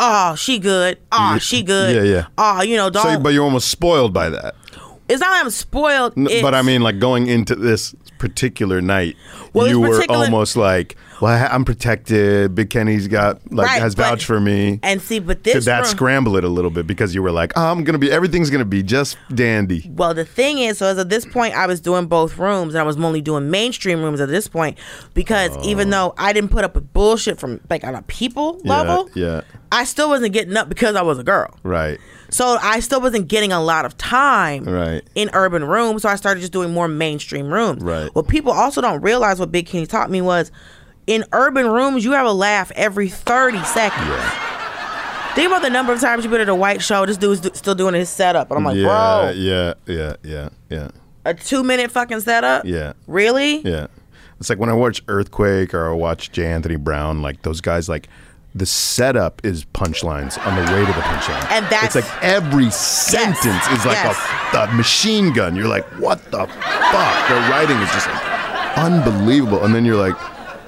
oh, 0.00 0.34
she 0.34 0.58
good. 0.58 0.98
Oh, 1.12 1.38
she 1.38 1.62
good. 1.62 1.94
yeah, 1.96 2.02
yeah. 2.02 2.26
Oh, 2.38 2.62
you 2.62 2.76
know, 2.76 2.90
don't. 2.90 3.02
So, 3.04 3.18
but 3.20 3.30
you're 3.30 3.44
almost 3.44 3.68
spoiled 3.68 4.12
by 4.12 4.28
that. 4.30 4.54
it's 5.08 5.20
not 5.20 5.30
that 5.30 5.44
I'm 5.44 5.50
spoiled. 5.50 6.14
N- 6.16 6.28
but 6.42 6.54
I 6.54 6.62
mean, 6.62 6.80
like 6.82 6.98
going 6.98 7.26
into 7.26 7.54
this 7.54 7.94
particular 8.18 8.80
night, 8.80 9.16
Well, 9.52 9.68
you 9.68 9.80
were 9.80 9.90
particular- 9.90 10.24
almost 10.24 10.56
like, 10.56 10.96
"Well, 11.20 11.48
I'm 11.50 11.64
protected. 11.64 12.54
Big 12.54 12.70
Kenny's 12.70 13.08
got 13.08 13.40
like 13.52 13.66
Right, 13.68 13.80
has 13.82 13.94
but- 13.94 14.02
vouched 14.10 14.26
for 14.26 14.40
me." 14.40 14.80
and 14.82 15.00
see, 15.00 15.18
but 15.18 15.44
this 15.44 15.54
Did 15.54 15.62
that 15.64 15.78
room- 15.80 15.86
scramble 15.86 16.36
it 16.36 16.44
a 16.44 16.48
little 16.48 16.70
bit 16.70 16.86
because 16.86 17.14
you 17.14 17.22
were 17.22 17.30
like, 17.32 17.52
oh, 17.56 17.70
"I'm 17.70 17.84
gonna 17.84 17.98
be 17.98 18.10
everything's 18.10 18.50
gonna 18.50 18.64
be 18.64 18.82
just 18.82 19.16
dandy." 19.34 19.90
Well, 19.94 20.14
the 20.14 20.24
thing 20.24 20.58
is, 20.58 20.78
so 20.78 20.86
as 20.86 20.98
at 20.98 21.08
this 21.08 21.24
point, 21.24 21.54
I 21.54 21.66
was 21.66 21.80
doing 21.80 22.06
both 22.06 22.38
rooms, 22.38 22.74
and 22.74 22.80
I 22.80 22.84
was 22.84 22.96
only 22.96 23.20
doing 23.20 23.50
mainstream 23.50 24.02
rooms 24.02 24.20
at 24.20 24.28
this 24.28 24.48
point 24.48 24.78
because 25.14 25.56
even 25.64 25.88
oh. 25.88 25.90
though 25.90 26.14
I 26.18 26.32
didn't 26.32 26.50
put 26.50 26.64
up 26.64 26.74
with 26.74 26.92
bullshit 26.92 27.38
from 27.38 27.60
like 27.70 27.84
on 27.84 27.94
a 27.94 28.02
people 28.02 28.60
Yeah, 28.64 28.72
level, 28.82 29.10
yeah. 29.14 29.40
I 29.72 29.84
still 29.84 30.08
wasn't 30.08 30.32
getting 30.32 30.56
up 30.56 30.68
because 30.68 30.96
I 30.96 31.02
was 31.02 31.18
a 31.18 31.24
girl. 31.24 31.50
Right. 31.62 31.98
So 32.28 32.58
I 32.60 32.80
still 32.80 33.00
wasn't 33.00 33.28
getting 33.28 33.52
a 33.52 33.62
lot 33.62 33.84
of 33.84 33.96
time 33.98 34.64
Right. 34.64 35.02
in 35.14 35.30
urban 35.32 35.64
rooms. 35.64 36.02
So 36.02 36.08
I 36.08 36.16
started 36.16 36.40
just 36.40 36.52
doing 36.52 36.72
more 36.72 36.88
mainstream 36.88 37.52
rooms. 37.52 37.82
Right. 37.82 38.10
What 38.14 38.26
people 38.28 38.52
also 38.52 38.80
don't 38.80 39.00
realize, 39.00 39.38
what 39.38 39.52
Big 39.52 39.66
Kenny 39.66 39.86
taught 39.86 40.10
me 40.10 40.20
was, 40.20 40.50
in 41.06 41.24
urban 41.32 41.66
rooms, 41.68 42.04
you 42.04 42.12
have 42.12 42.26
a 42.26 42.32
laugh 42.32 42.70
every 42.74 43.08
thirty 43.08 43.62
seconds. 43.64 44.08
Think 45.34 45.48
about 45.48 45.62
the 45.62 45.70
number 45.70 45.92
of 45.92 46.00
times 46.00 46.24
you've 46.24 46.30
been 46.32 46.40
at 46.40 46.48
a 46.48 46.54
white 46.54 46.80
show. 46.82 47.04
This 47.04 47.18
dude's 47.18 47.40
do- 47.40 47.50
still 47.54 47.74
doing 47.74 47.94
his 47.94 48.08
setup, 48.08 48.50
and 48.50 48.56
I'm 48.58 48.64
like, 48.64 48.76
yeah, 48.76 48.84
bro, 48.84 49.32
yeah, 49.36 49.74
yeah, 49.86 50.16
yeah, 50.22 50.48
yeah, 50.70 50.88
a 51.26 51.34
two 51.34 51.62
minute 51.62 51.90
fucking 51.90 52.20
setup. 52.20 52.64
yeah, 52.64 52.94
Really? 53.06 53.58
yeah. 53.60 53.86
It's 54.40 54.48
like 54.50 54.58
when 54.58 54.68
I 54.70 54.74
watch 54.74 55.02
Earthquake 55.08 55.72
or 55.74 55.90
I 55.90 55.94
watch 55.94 56.30
J. 56.32 56.46
Anthony 56.46 56.76
Brown, 56.76 57.22
like 57.22 57.42
those 57.42 57.60
guys, 57.60 57.88
like 57.88 58.08
the 58.54 58.66
setup 58.66 59.42
is 59.44 59.64
punchlines 59.66 60.38
on 60.46 60.54
the 60.56 60.72
way 60.72 60.80
to 60.80 60.86
the 60.86 61.00
punchline, 61.00 61.50
And 61.50 61.64
that's- 61.66 61.94
it's 61.96 62.06
like 62.10 62.22
every 62.24 62.70
sentence 62.70 63.66
is 63.68 63.84
like 63.84 63.94
Yes. 63.96 64.54
a, 64.54 64.58
a 64.58 64.72
machine 64.74 65.32
gun. 65.34 65.54
You're 65.56 65.68
like, 65.68 65.84
what 66.00 66.22
the 66.30 66.46
fuck? 66.46 67.28
Their 67.28 67.50
writing 67.50 67.76
is 67.78 67.90
just 67.92 68.06
like 68.06 68.78
unbelievable, 68.78 69.62
and 69.64 69.74
then 69.74 69.84
you're 69.84 69.96
like. 69.96 70.16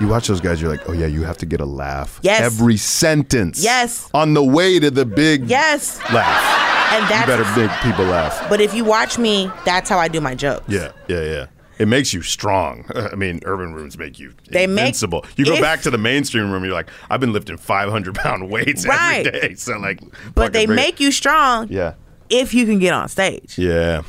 You 0.01 0.07
watch 0.09 0.29
those 0.29 0.41
guys, 0.41 0.61
you're 0.61 0.71
like, 0.71 0.89
oh 0.89 0.93
yeah, 0.93 1.07
you 1.07 1.25
have 1.25 1.39
to 1.39 1.47
get 1.47 1.61
a 1.61 1.65
laugh. 1.67 2.21
Yes. 2.23 2.41
Every 2.43 2.77
sentence. 2.77 3.63
Yes. 3.63 4.09
On 4.15 4.35
the 4.35 4.45
way 4.45 4.79
to 4.79 4.91
the 4.91 5.05
big 5.05 5.49
Yes. 5.49 5.99
laugh. 6.13 6.93
And 6.95 7.03
You 7.03 7.09
that's 7.09 7.27
better 7.27 7.61
make 7.61 7.71
people 7.83 8.05
laugh. 8.05 8.49
But 8.49 8.61
if 8.61 8.73
you 8.75 8.85
watch 8.85 9.19
me, 9.19 9.51
that's 9.65 9.91
how 9.91 9.99
I 9.99 10.09
do 10.09 10.21
my 10.21 10.35
jokes. 10.35 10.65
Yeah, 10.69 10.93
yeah, 11.09 11.23
yeah. 11.23 11.47
It 11.79 11.87
makes 11.87 12.13
you 12.15 12.23
strong. 12.23 12.85
I 12.95 13.15
mean, 13.15 13.41
urban 13.45 13.73
rooms 13.75 13.99
make 13.99 14.19
you 14.19 14.33
They 14.51 14.67
make- 14.67 14.79
invincible. 14.87 15.25
you 15.37 15.45
go 15.45 15.55
if- 15.55 15.61
back 15.61 15.83
to 15.83 15.91
the 15.91 15.99
mainstream 15.99 16.51
room, 16.51 16.65
you're 16.65 16.73
like, 16.73 16.89
I've 17.11 17.21
been 17.21 17.33
lifting 17.33 17.57
500 17.57 18.15
pound 18.15 18.49
weights 18.51 18.87
Right. 18.87 19.27
every 19.27 19.41
day. 19.51 19.55
So 19.57 19.79
like, 19.79 20.01
But 20.35 20.53
they 20.53 20.65
it. 20.65 20.71
make 20.71 20.99
you 21.01 21.11
strong 21.13 21.69
Yeah, 21.71 21.95
if 22.31 22.55
you 22.55 22.67
can 22.67 22.79
get 22.79 22.95
on 22.95 23.09
stage. 23.09 23.59
yeah. 23.59 24.03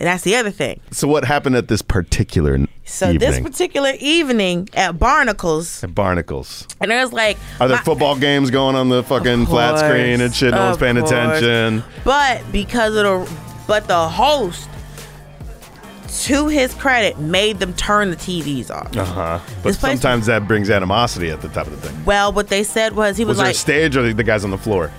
And 0.00 0.06
that's 0.06 0.22
the 0.24 0.34
other 0.34 0.50
thing. 0.50 0.80
So 0.92 1.06
what 1.06 1.24
happened 1.26 1.56
at 1.56 1.68
this 1.68 1.82
particular 1.82 2.58
So 2.86 3.10
evening? 3.10 3.18
this 3.20 3.38
particular 3.40 3.92
evening 4.00 4.68
at 4.74 4.98
Barnacles, 4.98 5.84
At 5.84 5.94
Barnacles. 5.94 6.66
and 6.80 6.90
it 6.90 6.96
was 7.02 7.12
like, 7.12 7.36
Are 7.60 7.68
there 7.68 7.76
my- 7.76 7.82
football 7.82 8.16
games 8.16 8.50
going 8.50 8.76
on 8.76 8.88
the 8.88 9.02
fucking 9.04 9.44
flat 9.44 9.78
screen 9.78 10.22
and 10.22 10.34
shit? 10.34 10.52
No 10.54 10.64
one's 10.64 10.78
paying 10.78 10.96
course. 10.96 11.10
attention. 11.12 11.84
But 12.02 12.40
because 12.50 12.96
of 12.96 13.04
the, 13.26 13.32
but 13.68 13.86
the 13.88 14.08
host, 14.08 14.68
to 16.24 16.48
his 16.48 16.72
credit, 16.74 17.18
made 17.18 17.58
them 17.60 17.72
turn 17.74 18.10
the 18.10 18.16
TVs 18.16 18.70
off. 18.70 18.96
Uh 18.96 19.04
huh. 19.04 19.38
But 19.62 19.74
sometimes 19.76 20.26
that 20.26 20.48
brings 20.48 20.70
animosity 20.70 21.30
at 21.30 21.40
the 21.42 21.48
top 21.50 21.66
of 21.66 21.80
the 21.80 21.88
thing. 21.88 22.04
Well, 22.06 22.32
what 22.32 22.48
they 22.48 22.64
said 22.64 22.94
was 22.96 23.16
he 23.18 23.24
was, 23.24 23.32
Was 23.36 23.38
there 23.38 23.46
a 23.46 23.48
like, 23.50 23.56
stage 23.56 23.96
or 23.96 24.02
the, 24.02 24.12
the 24.14 24.24
guys 24.24 24.44
on 24.44 24.50
the 24.50 24.58
floor? 24.58 24.90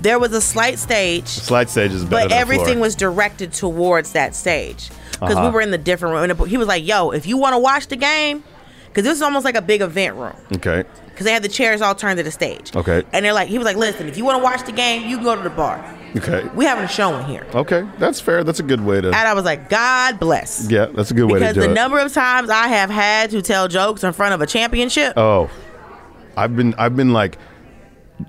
There 0.00 0.18
was 0.18 0.32
a 0.32 0.40
slight 0.40 0.78
stage, 0.78 1.26
Slight 1.28 1.70
stage 1.70 1.92
is 1.92 2.04
better 2.04 2.28
but 2.28 2.32
everything 2.36 2.66
floor. 2.74 2.80
was 2.80 2.94
directed 2.94 3.52
towards 3.52 4.12
that 4.12 4.34
stage 4.34 4.90
because 5.12 5.36
Uh-huh. 5.36 5.46
we 5.48 5.54
were 5.54 5.60
in 5.60 5.70
the 5.70 5.78
different 5.78 6.14
room. 6.14 6.30
And 6.40 6.48
he 6.48 6.56
was 6.56 6.68
like, 6.68 6.86
"Yo, 6.86 7.10
if 7.10 7.26
you 7.26 7.36
want 7.36 7.54
to 7.54 7.58
watch 7.58 7.86
the 7.88 7.96
game, 7.96 8.42
because 8.86 9.04
this 9.04 9.14
is 9.16 9.22
almost 9.22 9.44
like 9.44 9.56
a 9.56 9.62
big 9.62 9.80
event 9.82 10.16
room." 10.16 10.36
Okay. 10.56 10.84
because 11.10 11.26
they 11.26 11.32
had 11.34 11.42
the 11.42 11.48
chairs 11.48 11.82
all 11.82 11.94
turned 11.94 12.16
to 12.16 12.22
the 12.22 12.30
stage. 12.30 12.74
Okay. 12.74 13.02
And 13.12 13.22
they're 13.22 13.34
like, 13.34 13.48
he 13.48 13.58
was 13.58 13.66
like, 13.66 13.76
listen, 13.76 14.08
if 14.08 14.16
you 14.16 14.24
want 14.24 14.38
to 14.38 14.42
watch 14.42 14.64
the 14.64 14.72
game, 14.72 15.06
you 15.06 15.16
can 15.16 15.24
go 15.26 15.36
to 15.36 15.42
the 15.42 15.50
bar. 15.50 15.84
Okay. 16.16 16.48
We 16.54 16.64
having 16.64 16.84
a 16.84 16.88
show 16.88 17.14
in 17.18 17.26
here. 17.26 17.46
Okay. 17.54 17.86
That's 17.98 18.18
fair. 18.18 18.42
That's 18.42 18.58
a 18.58 18.62
good 18.62 18.80
way 18.80 19.02
to. 19.02 19.08
And 19.08 19.14
I 19.14 19.34
was 19.34 19.44
like, 19.44 19.68
God 19.68 20.18
bless. 20.18 20.66
Yeah, 20.70 20.86
that's 20.86 21.10
a 21.10 21.14
good 21.14 21.30
way 21.30 21.38
to 21.40 21.46
Because 21.48 21.56
the 21.66 21.74
number 21.74 21.98
of 21.98 22.10
times 22.14 22.48
I 22.48 22.68
have 22.68 22.88
had 22.88 23.28
to 23.32 23.42
tell 23.42 23.68
jokes 23.68 24.02
in 24.02 24.14
front 24.14 24.32
of 24.32 24.40
a 24.40 24.46
championship. 24.46 25.12
Oh, 25.18 25.50
I've 26.38 26.56
been 26.56 26.74
I've 26.78 26.96
been 26.96 27.12
like, 27.12 27.36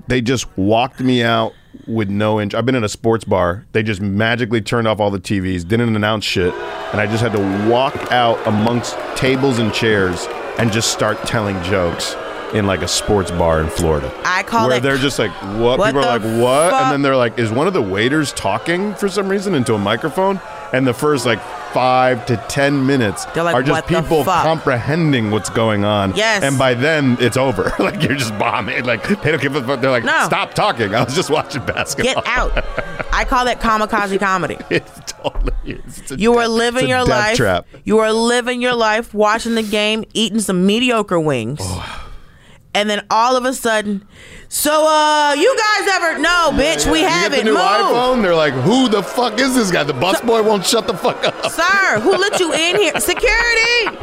they 0.07 0.19
just 0.19 0.45
walked 0.57 0.99
me 0.99 1.23
out 1.23 1.53
with 1.87 2.09
no 2.09 2.39
inch. 2.39 2.53
I've 2.53 2.65
been 2.65 2.75
in 2.75 2.83
a 2.83 2.89
sports 2.89 3.23
bar. 3.23 3.65
They 3.73 3.83
just 3.83 4.01
magically 4.01 4.61
turned 4.61 4.87
off 4.87 4.99
all 4.99 5.11
the 5.11 5.19
TVs, 5.19 5.67
didn't 5.67 5.95
announce 5.95 6.25
shit, 6.25 6.53
and 6.53 6.99
I 7.01 7.07
just 7.07 7.21
had 7.23 7.31
to 7.33 7.69
walk 7.69 7.95
out 8.11 8.45
amongst 8.47 8.95
tables 9.15 9.59
and 9.59 9.73
chairs 9.73 10.27
and 10.57 10.71
just 10.71 10.91
start 10.91 11.17
telling 11.25 11.61
jokes 11.63 12.15
in 12.53 12.67
like 12.67 12.81
a 12.81 12.87
sports 12.87 13.31
bar 13.31 13.61
in 13.61 13.69
Florida. 13.69 14.11
I 14.25 14.43
call 14.43 14.65
it 14.65 14.67
where 14.67 14.77
it- 14.77 14.83
they're 14.83 14.97
just 14.97 15.17
like, 15.19 15.31
what? 15.57 15.79
What 15.79 15.85
People 15.93 16.01
are 16.03 16.19
like, 16.19 16.41
what? 16.41 16.71
fuck? 16.71 16.81
And 16.83 16.91
then 16.91 17.01
they're 17.01 17.15
like, 17.15 17.39
is 17.39 17.49
one 17.49 17.65
of 17.67 17.73
the 17.73 17.81
waiters 17.81 18.33
talking 18.33 18.93
for 18.95 19.07
some 19.07 19.29
reason 19.29 19.55
into 19.55 19.73
a 19.73 19.77
microphone? 19.79 20.41
And 20.73 20.87
the 20.87 20.93
first 20.93 21.25
like 21.25 21.41
five 21.73 22.25
to 22.27 22.37
ten 22.47 22.85
minutes 22.85 23.25
like, 23.35 23.55
are 23.55 23.63
just 23.63 23.87
people 23.87 24.23
comprehending 24.23 25.31
what's 25.31 25.49
going 25.49 25.83
on. 25.83 26.15
Yes. 26.15 26.43
And 26.43 26.57
by 26.57 26.73
then 26.73 27.17
it's 27.19 27.37
over. 27.37 27.73
like 27.79 28.01
you're 28.01 28.15
just 28.15 28.37
bombing. 28.37 28.85
Like 28.85 29.07
they 29.21 29.31
don't 29.31 29.41
give 29.41 29.55
a 29.55 29.63
fuck. 29.63 29.81
They're 29.81 29.91
like, 29.91 30.03
No. 30.03 30.23
stop 30.25 30.53
talking. 30.53 30.93
I 30.95 31.03
was 31.03 31.15
just 31.15 31.29
watching 31.29 31.65
basketball. 31.65 32.15
Get 32.15 32.27
out. 32.27 32.51
I 33.13 33.25
call 33.25 33.45
that 33.45 33.59
kamikaze 33.59 34.17
comedy. 34.19 34.57
it's 34.69 34.99
totally. 35.11 35.51
It's, 35.65 35.99
it's 35.99 36.11
a 36.11 36.17
You 36.17 36.33
death- 36.35 36.49
living 36.49 36.87
your 36.87 37.03
life. 37.03 37.35
Trap. 37.37 37.67
You 37.83 37.97
were 37.97 38.11
living 38.11 38.61
your 38.61 38.75
life, 38.75 39.13
watching 39.13 39.55
the 39.55 39.63
game, 39.63 40.05
eating 40.13 40.39
some 40.39 40.65
mediocre 40.65 41.19
wings. 41.19 41.59
Oh. 41.61 42.07
And 42.73 42.89
then 42.89 43.05
all 43.11 43.35
of 43.35 43.43
a 43.43 43.53
sudden, 43.53 44.07
so 44.47 44.87
uh, 44.87 45.33
you 45.37 45.57
guys 45.57 45.89
ever? 45.93 46.19
No, 46.19 46.51
bitch, 46.53 46.89
we 46.89 47.01
haven't 47.01 47.31
get 47.31 47.37
the 47.39 47.43
new 47.43 47.51
moved. 47.53 47.63
iPhone. 47.65 48.21
They're 48.21 48.33
like, 48.35 48.53
who 48.53 48.87
the 48.87 49.03
fuck 49.03 49.39
is 49.39 49.55
this 49.55 49.71
guy? 49.71 49.83
The 49.83 49.93
busboy 49.93 50.45
won't 50.45 50.65
shut 50.65 50.87
the 50.87 50.93
fuck 50.93 51.21
up. 51.25 51.51
Sir, 51.51 51.99
who 51.99 52.11
let 52.15 52.39
you 52.39 52.53
in 52.53 52.77
here? 52.77 52.97
Security! 52.99 53.97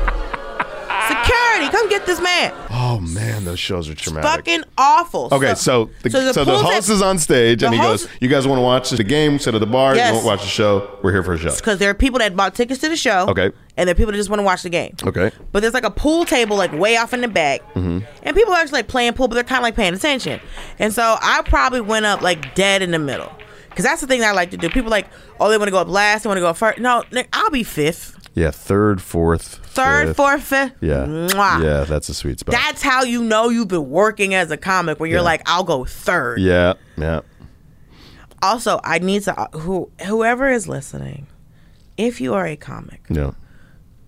Security, 1.08 1.68
come 1.70 1.88
get 1.88 2.06
this 2.06 2.20
man. 2.20 2.52
Oh 2.70 3.00
man, 3.00 3.44
those 3.44 3.58
shows 3.58 3.88
are 3.88 3.94
traumatic. 3.94 4.30
Fucking 4.30 4.64
awful. 4.76 5.28
Okay, 5.32 5.54
so 5.54 5.90
the, 6.02 6.10
so 6.10 6.44
the, 6.44 6.58
host 6.58 6.88
is 6.88 7.02
on 7.02 7.18
stage 7.18 7.62
and 7.62 7.72
he 7.74 7.80
host- 7.80 8.06
goes, 8.06 8.16
"You 8.20 8.28
guys 8.28 8.46
want 8.46 8.58
to 8.58 8.62
watch 8.62 8.90
the 8.90 9.04
game? 9.04 9.38
Sit 9.38 9.54
at 9.54 9.60
the 9.60 9.66
bar. 9.66 9.94
Yes. 9.94 10.08
You 10.08 10.14
want 10.14 10.22
to 10.22 10.26
watch 10.26 10.40
the 10.42 10.48
show? 10.48 10.98
We're 11.02 11.12
here 11.12 11.22
for 11.22 11.34
a 11.34 11.38
show." 11.38 11.54
Because 11.54 11.78
there 11.78 11.90
are 11.90 11.94
people 11.94 12.18
that 12.18 12.36
bought 12.36 12.54
tickets 12.54 12.80
to 12.80 12.88
the 12.88 12.96
show. 12.96 13.26
Okay. 13.28 13.50
And 13.76 13.86
there 13.86 13.92
are 13.92 13.96
people 13.96 14.12
that 14.12 14.18
just 14.18 14.28
want 14.28 14.40
to 14.40 14.44
watch 14.44 14.62
the 14.62 14.70
game. 14.70 14.96
Okay. 15.04 15.30
But 15.52 15.60
there's 15.60 15.74
like 15.74 15.84
a 15.84 15.90
pool 15.90 16.24
table 16.24 16.56
like 16.56 16.72
way 16.72 16.96
off 16.96 17.12
in 17.14 17.20
the 17.20 17.28
back. 17.28 17.60
Mm-hmm. 17.74 18.00
And 18.24 18.36
people 18.36 18.52
are 18.52 18.58
actually 18.58 18.78
like 18.78 18.88
playing 18.88 19.12
pool, 19.12 19.28
but 19.28 19.34
they're 19.34 19.44
kind 19.44 19.60
of 19.60 19.62
like 19.62 19.76
paying 19.76 19.94
attention. 19.94 20.40
And 20.78 20.92
so 20.92 21.16
I 21.20 21.42
probably 21.42 21.80
went 21.80 22.04
up 22.04 22.20
like 22.20 22.54
dead 22.54 22.82
in 22.82 22.90
the 22.90 22.98
middle. 22.98 23.32
Because 23.70 23.84
that's 23.84 24.00
the 24.00 24.08
thing 24.08 24.20
that 24.20 24.30
I 24.30 24.32
like 24.32 24.50
to 24.50 24.56
do. 24.56 24.68
People 24.68 24.90
like, 24.90 25.06
oh, 25.38 25.48
they 25.48 25.56
want 25.56 25.68
to 25.68 25.70
go 25.70 25.78
up 25.78 25.86
last, 25.86 26.24
they 26.24 26.28
want 26.28 26.38
to 26.38 26.40
go 26.40 26.48
up 26.48 26.56
first. 26.56 26.80
No, 26.80 27.04
Nick, 27.12 27.28
I'll 27.32 27.50
be 27.50 27.62
fifth. 27.62 28.17
Yeah, 28.34 28.50
third, 28.52 29.00
fourth, 29.02 29.60
Third, 29.66 30.08
fifth. 30.08 30.16
fourth, 30.16 30.42
fifth. 30.42 30.72
Yeah, 30.80 31.06
Mwah. 31.06 31.62
yeah, 31.62 31.84
that's 31.84 32.08
a 32.08 32.14
sweet 32.14 32.38
spot. 32.40 32.52
That's 32.54 32.82
how 32.82 33.02
you 33.02 33.22
know 33.24 33.48
you've 33.48 33.68
been 33.68 33.90
working 33.90 34.34
as 34.34 34.50
a 34.50 34.56
comic 34.56 35.00
when 35.00 35.10
you're 35.10 35.18
Yeah. 35.20 35.24
like, 35.24 35.42
I'll 35.46 35.64
go 35.64 35.84
third. 35.84 36.40
yeah, 36.40 36.74
yeah. 36.96 37.20
Also, 38.40 38.80
I 38.84 38.98
need 39.00 39.22
to, 39.24 39.38
uh, 39.38 39.48
who, 39.58 39.90
whoever 40.06 40.48
is 40.48 40.68
listening, 40.68 41.26
if 41.96 42.20
you 42.20 42.34
are 42.34 42.46
a 42.46 42.54
comic, 42.56 43.10
No, 43.10 43.34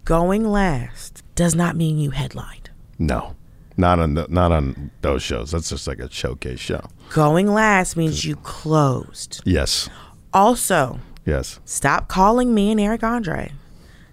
going 0.05 0.45
last 0.51 1.25
does 1.35 1.55
not 1.57 1.75
mean 1.77 1.99
you 1.99 2.11
headlined. 2.11 2.71
no, 2.99 3.35
not 3.77 3.99
on 3.99 4.15
the, 4.15 4.27
not 4.29 4.53
on 4.53 4.91
those 5.01 5.23
shows. 5.23 5.51
That's 5.51 5.71
just 5.71 5.89
like 5.89 5.99
a 5.99 6.09
showcase 6.11 6.61
show. 6.61 6.83
Going 7.13 7.53
last 7.53 7.97
means 7.97 8.25
you 8.25 8.37
closed. 8.37 9.41
Yes, 9.45 9.89
Also, 10.33 11.01
yes. 11.27 11.59
stop 11.65 12.07
calling 12.07 12.55
me 12.55 12.71
and 12.71 12.79
Eric 12.81 13.03
Andre 13.03 13.53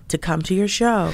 to 0.10 0.18
come 0.18 0.42
to 0.44 0.54
your 0.54 0.68
show 0.68 1.12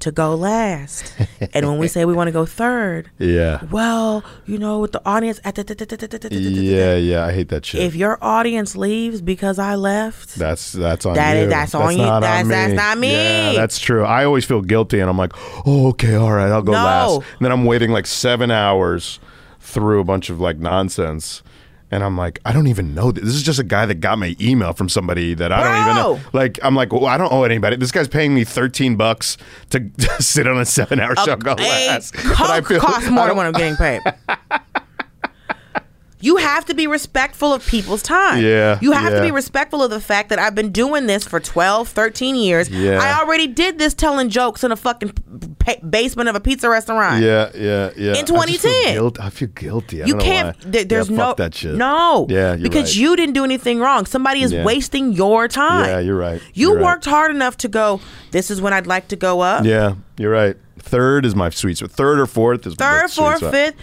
to 0.00 0.12
go 0.12 0.34
last. 0.34 1.14
And 1.54 1.66
when 1.66 1.78
we 1.78 1.88
say 1.88 2.04
we 2.04 2.12
want 2.14 2.28
to 2.28 2.32
go 2.32 2.44
third, 2.46 3.10
Yeah, 3.18 3.62
well, 3.70 4.22
you 4.46 4.58
know, 4.58 4.80
with 4.80 4.92
the 4.92 5.02
audience. 5.06 5.40
yeah, 5.44 6.96
yeah. 6.96 7.24
I 7.24 7.32
hate 7.32 7.48
that 7.48 7.64
shit. 7.64 7.80
If 7.82 7.94
your 7.94 8.18
audience 8.22 8.76
leaves 8.76 9.20
because 9.22 9.58
I 9.58 9.74
left, 9.74 10.34
That's 10.36 10.72
that's 10.72 11.06
on 11.06 11.14
That 11.14 11.40
you. 11.42 11.48
that's 11.48 11.74
on 11.74 11.92
you. 11.96 11.98
Not 12.04 12.20
That's- 12.20 12.42
on 12.42 12.48
me. 12.48 12.54
that's 12.54 12.72
not 12.74 12.98
me. 12.98 13.12
Yeah, 13.12 13.52
that's 13.54 13.78
true. 13.78 14.04
I 14.04 14.24
always 14.24 14.44
feel 14.44 14.62
guilty, 14.62 15.00
and 15.00 15.08
I'm 15.08 15.18
like, 15.18 15.32
oh, 15.66 15.88
okay, 15.88 16.14
all 16.14 16.32
right, 16.32 16.50
I'll 16.50 16.62
go 16.62 16.72
No. 16.72 16.78
last. 16.84 17.14
And 17.38 17.44
then 17.46 17.52
I'm 17.52 17.64
waiting 17.64 17.90
like 17.90 18.06
seven 18.06 18.50
hours 18.50 19.18
through 19.60 20.00
a 20.00 20.04
bunch 20.04 20.30
of 20.30 20.40
like 20.40 20.58
nonsense. 20.58 21.42
And 21.90 22.02
I'm 22.02 22.16
like, 22.16 22.40
I 22.44 22.52
don't 22.52 22.66
even 22.66 22.94
know. 22.94 23.12
This 23.12 23.24
This 23.24 23.34
is 23.36 23.42
just 23.44 23.58
a 23.60 23.64
guy 23.64 23.86
that 23.86 23.96
got 24.00 24.18
my 24.18 24.34
email 24.40 24.72
from 24.72 24.88
somebody 24.88 25.34
that 25.34 25.52
I 25.52 25.62
don't 25.62 25.82
even 25.82 25.94
know. 25.96 26.20
Like, 26.32 26.58
I'm 26.62 26.74
like, 26.74 26.92
well, 26.92 27.06
I 27.06 27.16
don't 27.16 27.32
owe 27.32 27.44
anybody. 27.44 27.76
This 27.76 27.92
guy's 27.92 28.08
paying 28.08 28.34
me 28.34 28.42
13 28.44 28.96
bucks 28.96 29.36
to, 29.70 29.78
to 29.80 30.10
sit 30.22 30.48
on 30.48 30.58
a 30.58 30.64
seven 30.64 30.98
hour 30.98 31.14
show. 31.16 31.36
Hey, 31.56 31.86
last. 31.88 32.12
But 32.14 32.40
I 32.50 32.60
Coke 32.60 32.68
feel- 32.68 32.80
costs 32.80 33.06
I 33.06 33.10
more 33.10 33.28
don't- 33.28 33.28
than 33.28 33.36
what 33.36 33.46
I'm 33.46 33.52
getting 33.52 33.76
paid. 33.76 34.00
You 36.20 36.36
have 36.36 36.64
to 36.66 36.74
be 36.74 36.86
respectful 36.86 37.52
of 37.52 37.66
people's 37.66 38.02
time. 38.02 38.42
Yeah, 38.42 38.78
You 38.80 38.92
have 38.92 39.12
to 39.12 39.20
be 39.20 39.30
respectful 39.30 39.82
of 39.82 39.90
the 39.90 40.00
fact 40.00 40.30
that 40.30 40.38
I've 40.38 40.54
been 40.54 40.72
doing 40.72 41.06
this 41.06 41.24
for 41.24 41.40
12, 41.40 41.88
13 41.88 42.36
years. 42.36 42.70
Yeah. 42.70 42.98
I 43.02 43.20
already 43.20 43.46
did 43.46 43.78
this 43.78 43.92
telling 43.92 44.30
jokes 44.30 44.64
in 44.64 44.72
a 44.72 44.76
fucking 44.76 45.12
pa- 45.58 45.74
basement 45.88 46.30
of 46.30 46.34
a 46.34 46.40
pizza 46.40 46.70
restaurant. 46.70 47.22
Yeah, 47.22 47.50
yeah, 47.54 47.90
yeah. 47.96 48.10
In 48.10 48.10
I 48.12 48.14
feel 48.14 48.24
2010. 48.24 48.94
guilt- 48.94 49.20
I 49.20 49.28
feel 49.28 49.48
guilty. 49.48 50.02
I 50.02 50.06
You 50.06 50.12
don't 50.14 50.18
know 50.20 50.24
can't. 50.24 50.72
there- 50.72 50.84
there's 50.84 51.10
yeah, 51.10 51.16
no. 51.16 51.34
that 51.34 51.54
shit. 51.54 51.74
No. 51.74 52.26
Yeah, 52.30 52.56
because 52.56 52.84
right. 52.90 52.96
you 52.96 53.14
didn't 53.16 53.34
do 53.34 53.44
anything 53.44 53.78
wrong. 53.80 54.06
Somebody 54.06 54.42
is 54.42 54.52
Yeah. 54.52 54.64
wasting 54.64 55.12
your 55.12 55.48
time. 55.48 55.86
Yeah, 55.90 55.98
you're 55.98 56.16
right. 56.16 56.40
You 56.54 56.68
You're 56.68 56.76
right. 56.76 56.84
worked 56.84 57.04
hard 57.04 57.30
enough 57.30 57.58
to 57.58 57.68
go. 57.68 58.00
This 58.30 58.50
is 58.50 58.60
when 58.62 58.72
I'd 58.72 58.86
like 58.86 59.08
to 59.08 59.16
go 59.16 59.40
up. 59.42 59.66
Yeah, 59.66 59.92
you're 60.16 60.30
right. 60.32 60.56
Third 60.78 61.26
is 61.26 61.34
my 61.36 61.50
sweet 61.50 61.76
spot. 61.76 61.90
Third 61.90 62.18
or 62.20 62.26
fourth 62.26 62.66
is 62.66 62.74
Third, 62.74 63.02
my 63.02 63.06
sweet 63.08 63.38
fourth, 63.40 63.50
fifth, 63.52 63.74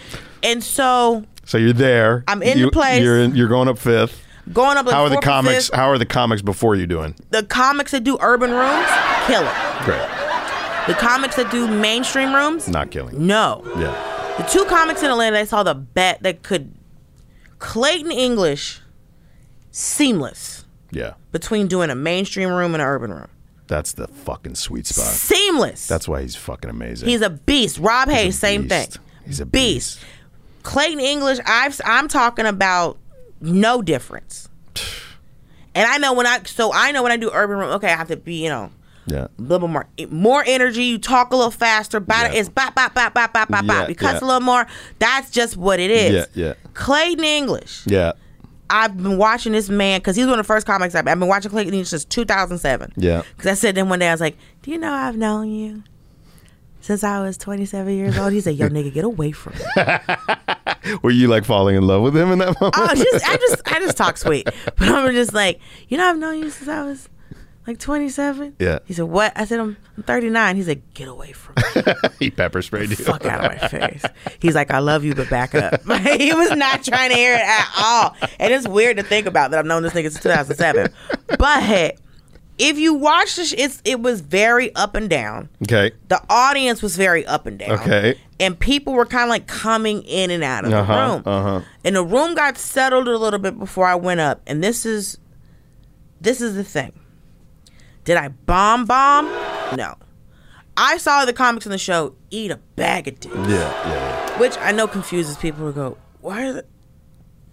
and 0.42 0.64
so 0.64 1.24
So 1.46 1.58
you're 1.58 1.72
there. 1.72 2.24
I'm 2.28 2.42
in 2.42 2.58
you, 2.58 2.66
the 2.66 2.70
place. 2.72 3.02
You're 3.02 3.18
in, 3.20 3.34
you're 3.34 3.48
going 3.48 3.68
up 3.68 3.78
fifth. 3.78 4.22
going 4.52 4.76
up. 4.76 4.86
Like 4.86 4.94
How 4.94 5.04
are 5.04 5.08
the 5.10 5.16
comics? 5.18 5.68
fifth, 5.68 5.76
How 5.76 5.88
are 5.90 5.98
the 5.98 6.06
comics 6.06 6.42
before 6.42 6.74
you 6.74 6.86
doing? 6.86 7.14
the 7.30 7.42
comics 7.42 7.90
that 7.92 8.04
do 8.04 8.16
urban 8.20 8.50
rooms 8.50 8.86
kill 9.26 9.42
it. 9.42 9.84
Great. 9.84 10.08
The 10.86 10.94
comics 10.94 11.36
that 11.36 11.50
do 11.50 11.66
mainstream 11.66 12.34
rooms, 12.34 12.68
Not 12.68 12.90
killing. 12.90 13.26
no. 13.26 13.62
Yeah. 13.78 14.36
The 14.38 14.42
two 14.44 14.64
comics 14.64 15.02
in 15.02 15.10
Atlanta, 15.10 15.38
I 15.38 15.44
saw 15.44 15.62
the 15.62 15.74
bet 15.74 16.22
that 16.24 16.42
could 16.42 16.74
Clayton 17.58 18.10
English 18.10 18.80
seamless 19.70 20.64
Yeah. 20.90 21.14
between 21.32 21.66
doing 21.66 21.90
a 21.90 21.94
mainstream 21.94 22.50
room 22.50 22.74
and 22.74 22.82
an 22.82 22.88
urban 22.88 23.12
room. 23.12 23.28
That's 23.66 23.92
the 23.92 24.08
fucking 24.08 24.56
sweet 24.56 24.86
spot. 24.86 25.06
Seamless. 25.06 25.86
That's 25.86 26.06
why 26.06 26.20
he's 26.22 26.36
fucking 26.36 26.68
amazing. 26.68 27.08
He's 27.08 27.22
a 27.22 27.30
beast. 27.30 27.78
Rob 27.78 28.08
He's 28.08 28.16
Haze, 28.18 28.38
same 28.38 28.68
thing. 28.68 28.88
He's 29.24 29.40
a 29.40 29.46
beast. 29.46 30.00
Clayton 30.64 30.98
English, 30.98 31.38
I've, 31.46 31.80
I'm 31.84 32.08
talking 32.08 32.46
about 32.46 32.98
no 33.40 33.80
difference. 33.80 34.48
And 35.76 35.86
I 35.88 35.98
know 35.98 36.12
when 36.12 36.26
I 36.26 36.42
so 36.44 36.72
I 36.72 36.92
know 36.92 37.02
when 37.02 37.12
I 37.12 37.16
do 37.16 37.30
urban 37.32 37.58
room, 37.58 37.70
okay, 37.70 37.88
I 37.88 37.96
have 37.96 38.08
to 38.08 38.16
be 38.16 38.42
you 38.42 38.48
know 38.48 38.70
yeah. 39.06 39.26
a 39.38 39.42
little 39.42 39.66
bit 39.66 39.72
more 39.72 39.88
more 40.08 40.44
energy. 40.46 40.84
You 40.84 40.98
talk 40.98 41.32
a 41.32 41.36
little 41.36 41.50
faster. 41.50 41.98
Bop, 41.98 42.32
Yeah. 42.32 42.38
It's 42.38 42.48
bop 42.48 42.74
bop 42.74 42.94
bop 42.94 43.12
bop 43.12 43.32
bop 43.32 43.48
bop 43.48 43.64
Yeah, 43.64 43.80
bop. 43.80 43.88
You 43.88 43.94
cuss 43.96 44.20
yeah. 44.20 44.24
a 44.24 44.26
little 44.26 44.40
more. 44.40 44.66
That's 45.00 45.30
just 45.30 45.56
what 45.56 45.80
it 45.80 45.90
is. 45.90 46.28
Yeah, 46.34 46.46
yeah. 46.46 46.54
Clayton 46.74 47.24
English. 47.24 47.82
Yeah. 47.86 48.12
I've 48.70 48.96
been 48.96 49.18
watching 49.18 49.52
this 49.52 49.68
man 49.68 50.00
because 50.00 50.16
he's 50.16 50.26
one 50.26 50.38
of 50.38 50.46
the 50.46 50.52
first 50.52 50.66
comics 50.66 50.94
I've, 50.94 51.06
I've 51.06 51.18
been 51.18 51.28
watching 51.28 51.50
Clayton 51.50 51.74
English 51.74 51.90
since 51.90 52.04
2007. 52.04 52.92
Yeah. 52.96 53.22
Because 53.36 53.50
I 53.50 53.54
said 53.54 53.74
then 53.74 53.88
one 53.88 53.98
day 53.98 54.08
I 54.08 54.12
was 54.12 54.20
like, 54.20 54.36
"Do 54.62 54.70
you 54.70 54.78
know 54.78 54.92
I've 54.92 55.16
known 55.16 55.50
you 55.50 55.82
since 56.84 57.02
I 57.02 57.20
was 57.22 57.38
27 57.38 57.94
years 57.94 58.18
old?" 58.18 58.32
He 58.32 58.40
said, 58.40 58.56
"Yo, 58.56 58.68
nigga, 58.68 58.92
get 58.92 59.04
away 59.04 59.32
from 59.32 59.54
me." 59.54 60.96
Were 61.02 61.10
you 61.10 61.28
like 61.28 61.44
falling 61.44 61.76
in 61.76 61.86
love 61.86 62.02
with 62.02 62.14
him 62.14 62.30
in 62.30 62.38
that 62.40 62.56
oh, 62.60 62.70
moment? 62.76 62.76
I 62.76 62.94
just, 62.94 63.28
I 63.28 63.36
just, 63.36 63.72
I 63.72 63.78
just 63.80 63.96
talk 63.96 64.16
sweet, 64.18 64.44
but 64.44 64.88
I'm 64.88 65.12
just 65.12 65.32
like, 65.32 65.60
you 65.88 65.96
know, 65.96 66.04
I've 66.04 66.18
known 66.18 66.38
you 66.38 66.50
since 66.50 66.68
I 66.68 66.84
was 66.84 67.08
Like 67.66 67.78
27? 67.78 68.56
Yeah. 68.58 68.80
He 68.84 68.92
said, 68.92 69.06
What? 69.06 69.32
I 69.34 69.46
said, 69.46 69.60
I'm, 69.60 69.76
I'm 69.96 70.02
39. 70.02 70.56
He 70.56 70.62
said, 70.62 70.82
Get 70.92 71.08
away 71.08 71.32
from 71.32 71.54
me. 71.56 71.82
he 72.20 72.30
pepper 72.30 72.60
sprayed 72.60 72.90
you. 72.90 72.96
Fuck 72.96 73.24
out 73.24 73.44
of 73.44 73.58
my 73.60 73.68
face. 73.68 74.04
He's 74.38 74.54
like, 74.54 74.70
I 74.70 74.80
love 74.80 75.04
you, 75.04 75.14
but 75.14 75.30
back 75.30 75.54
up. 75.54 75.80
he 76.18 76.34
was 76.34 76.50
not 76.50 76.84
trying 76.84 77.10
to 77.10 77.16
hear 77.16 77.34
it 77.34 77.40
at 77.40 77.72
all. 77.78 78.16
And 78.38 78.52
it's 78.52 78.68
weird 78.68 78.98
to 78.98 79.02
think 79.02 79.26
about 79.26 79.50
that 79.50 79.58
I've 79.58 79.66
known 79.66 79.82
this 79.82 79.94
nigga 79.94 80.10
since 80.10 80.22
2007. 80.22 80.92
But 81.38 81.62
if 82.58 82.78
you 82.78 82.94
watch 82.94 83.36
this, 83.36 83.52
it's, 83.56 83.80
it 83.84 84.00
was 84.00 84.20
very 84.20 84.74
up 84.74 84.94
and 84.94 85.10
down. 85.10 85.48
Okay. 85.62 85.92
The 86.08 86.22
audience 86.30 86.82
was 86.82 86.96
very 86.96 87.26
up 87.26 87.46
and 87.46 87.58
down. 87.58 87.72
Okay. 87.80 88.18
And 88.40 88.58
people 88.58 88.92
were 88.94 89.06
kind 89.06 89.24
of 89.24 89.28
like 89.30 89.46
coming 89.46 90.02
in 90.02 90.30
and 90.30 90.42
out 90.44 90.64
of 90.64 90.70
the 90.70 90.78
Uh-huh, 90.78 90.92
room. 91.14 91.22
uh-huh. 91.26 91.60
And 91.84 91.96
the 91.96 92.04
room 92.04 92.34
got 92.34 92.56
settled 92.58 93.08
a 93.08 93.16
little 93.18 93.38
bit 93.40 93.58
before 93.58 93.86
I 93.86 93.94
went 93.94 94.20
up. 94.20 94.40
And 94.46 94.62
this 94.62 94.86
is 94.86 95.18
this 96.20 96.40
is 96.40 96.54
the 96.54 96.64
thing. 96.64 96.92
Did 98.04 98.16
I 98.16 98.28
bomb 98.28 98.84
bomb? 98.86 99.26
No. 99.76 99.94
I 100.76 100.96
saw 100.98 101.24
the 101.24 101.32
comics 101.32 101.66
in 101.66 101.72
the 101.72 101.78
show 101.78 102.14
eat 102.30 102.50
a 102.50 102.56
bag 102.76 103.06
of 103.08 103.20
dicks, 103.20 103.34
Yeah, 103.36 103.44
yeah, 103.48 103.88
yeah. 103.88 104.38
which 104.40 104.56
I 104.58 104.72
know 104.72 104.86
confuses 104.88 105.36
people 105.36 105.64
who 105.66 105.72
go, 105.72 105.96
"Why 106.20 106.44
is 106.46 106.56
it? 106.56 106.68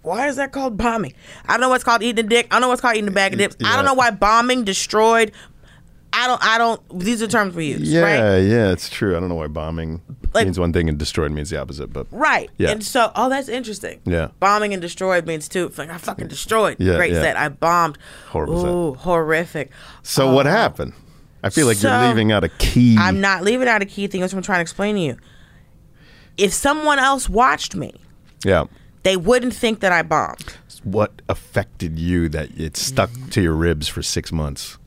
Why 0.02 0.28
is 0.28 0.36
that 0.36 0.52
called 0.52 0.76
bombing?" 0.76 1.14
I 1.46 1.52
don't 1.52 1.60
know 1.60 1.68
what's 1.68 1.84
called 1.84 2.02
eating 2.02 2.24
a 2.24 2.28
dick. 2.28 2.46
I 2.50 2.54
don't 2.56 2.62
know 2.62 2.68
what's 2.68 2.80
called 2.80 2.96
eating 2.96 3.08
a 3.08 3.12
bag 3.12 3.32
of 3.32 3.38
dicks. 3.38 3.56
I 3.64 3.76
don't 3.76 3.84
know 3.84 3.94
why 3.94 4.10
bombing 4.10 4.64
destroyed. 4.64 5.32
I 6.14 6.26
don't. 6.26 6.44
I 6.44 6.58
don't. 6.58 7.00
These 7.00 7.22
are 7.22 7.26
terms 7.26 7.54
we 7.54 7.66
use, 7.68 7.90
Yeah, 7.90 8.00
right? 8.02 8.38
yeah, 8.40 8.70
it's 8.70 8.90
true. 8.90 9.16
I 9.16 9.20
don't 9.20 9.30
know 9.30 9.34
why 9.34 9.46
bombing 9.46 10.02
Like- 10.34 10.44
means 10.44 10.60
one 10.60 10.72
thing 10.72 10.88
and 10.90 10.98
destroyed 10.98 11.32
means 11.32 11.48
the 11.48 11.58
opposite, 11.58 11.90
but 11.90 12.06
Right. 12.10 12.50
Yeah. 12.58 12.68
And 12.70 12.84
so, 12.84 13.10
oh, 13.16 13.30
that's 13.30 13.48
interesting. 13.48 14.00
Yeah. 14.04 14.28
Bombing 14.38 14.74
and 14.74 14.82
destroyed 14.82 15.26
means 15.26 15.48
too. 15.48 15.64
It's 15.66 15.78
like 15.78 15.88
I 15.88 15.96
fucking 15.96 16.28
destroyed. 16.28 16.76
Yeah, 16.78 16.96
Great 16.96 17.12
yeah. 17.12 17.22
set. 17.22 17.36
I 17.38 17.48
bombed. 17.48 17.96
Horrible 18.28 18.60
set. 18.60 18.68
Ooh, 18.70 18.94
horrific. 18.94 19.70
So 20.02 20.34
what 20.34 20.46
um, 20.46 20.52
happened? 20.52 20.92
I 21.42 21.48
feel 21.48 21.66
like 21.66 21.78
So- 21.78 21.88
you're 21.88 22.08
leaving 22.08 22.30
out 22.30 22.44
a 22.44 22.50
key. 22.50 22.96
I'm 22.98 23.22
not 23.22 23.42
leaving 23.42 23.66
out 23.66 23.80
a 23.80 23.86
key 23.86 24.06
thing. 24.06 24.20
That's 24.20 24.34
what 24.34 24.38
I'm 24.40 24.44
trying 24.44 24.58
to 24.58 24.62
explain 24.62 24.96
to 24.96 25.00
you. 25.00 25.16
If 26.36 26.52
someone 26.52 26.98
else 26.98 27.26
watched 27.28 27.74
me, 27.74 27.94
yeah. 28.44 28.64
They 29.02 29.16
wouldn't 29.16 29.54
think 29.54 29.80
that 29.80 29.92
I 29.92 30.02
bombed. 30.02 30.56
What 30.84 31.22
affected 31.28 31.98
you 31.98 32.28
that 32.30 32.50
it 32.58 32.76
stuck 32.76 33.10
mm-hmm. 33.10 33.28
to 33.30 33.42
your 33.42 33.54
ribs 33.54 33.88
for 33.88 34.02
six 34.02 34.32
months? 34.32 34.78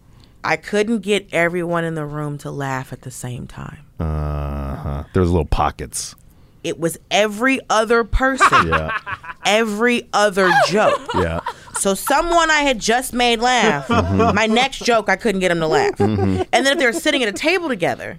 I 0.43 0.57
couldn't 0.57 0.99
get 0.99 1.27
everyone 1.31 1.85
in 1.85 1.95
the 1.95 2.05
room 2.05 2.37
to 2.39 2.51
laugh 2.51 2.93
at 2.93 3.01
the 3.01 3.11
same 3.11 3.47
time. 3.47 3.79
Uh 3.99 4.75
huh. 4.75 5.03
There 5.13 5.21
was 5.21 5.31
little 5.31 5.45
pockets. 5.45 6.15
It 6.63 6.79
was 6.79 6.97
every 7.09 7.59
other 7.69 8.03
person, 8.03 8.67
Yeah. 8.67 8.97
every 9.45 10.07
other 10.13 10.51
joke. 10.67 11.01
Yeah. 11.15 11.39
So 11.79 11.93
someone 11.93 12.49
I 12.49 12.61
had 12.61 12.79
just 12.79 13.13
made 13.13 13.39
laugh, 13.41 13.87
mm-hmm. 13.87 14.35
my 14.35 14.45
next 14.47 14.83
joke 14.83 15.09
I 15.09 15.17
couldn't 15.17 15.41
get 15.41 15.49
them 15.49 15.59
to 15.59 15.67
laugh. 15.67 15.97
Mm-hmm. 15.97 16.43
And 16.53 16.65
then 16.65 16.67
if 16.67 16.77
they 16.79 16.85
were 16.85 16.93
sitting 16.93 17.21
at 17.21 17.29
a 17.29 17.33
table 17.33 17.67
together, 17.67 18.15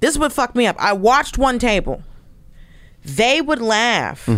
this 0.00 0.18
would 0.18 0.32
fuck 0.32 0.56
me 0.56 0.66
up. 0.66 0.76
I 0.78 0.92
watched 0.92 1.38
one 1.38 1.58
table. 1.58 2.02
They 3.04 3.40
would 3.40 3.60
laugh 3.60 4.28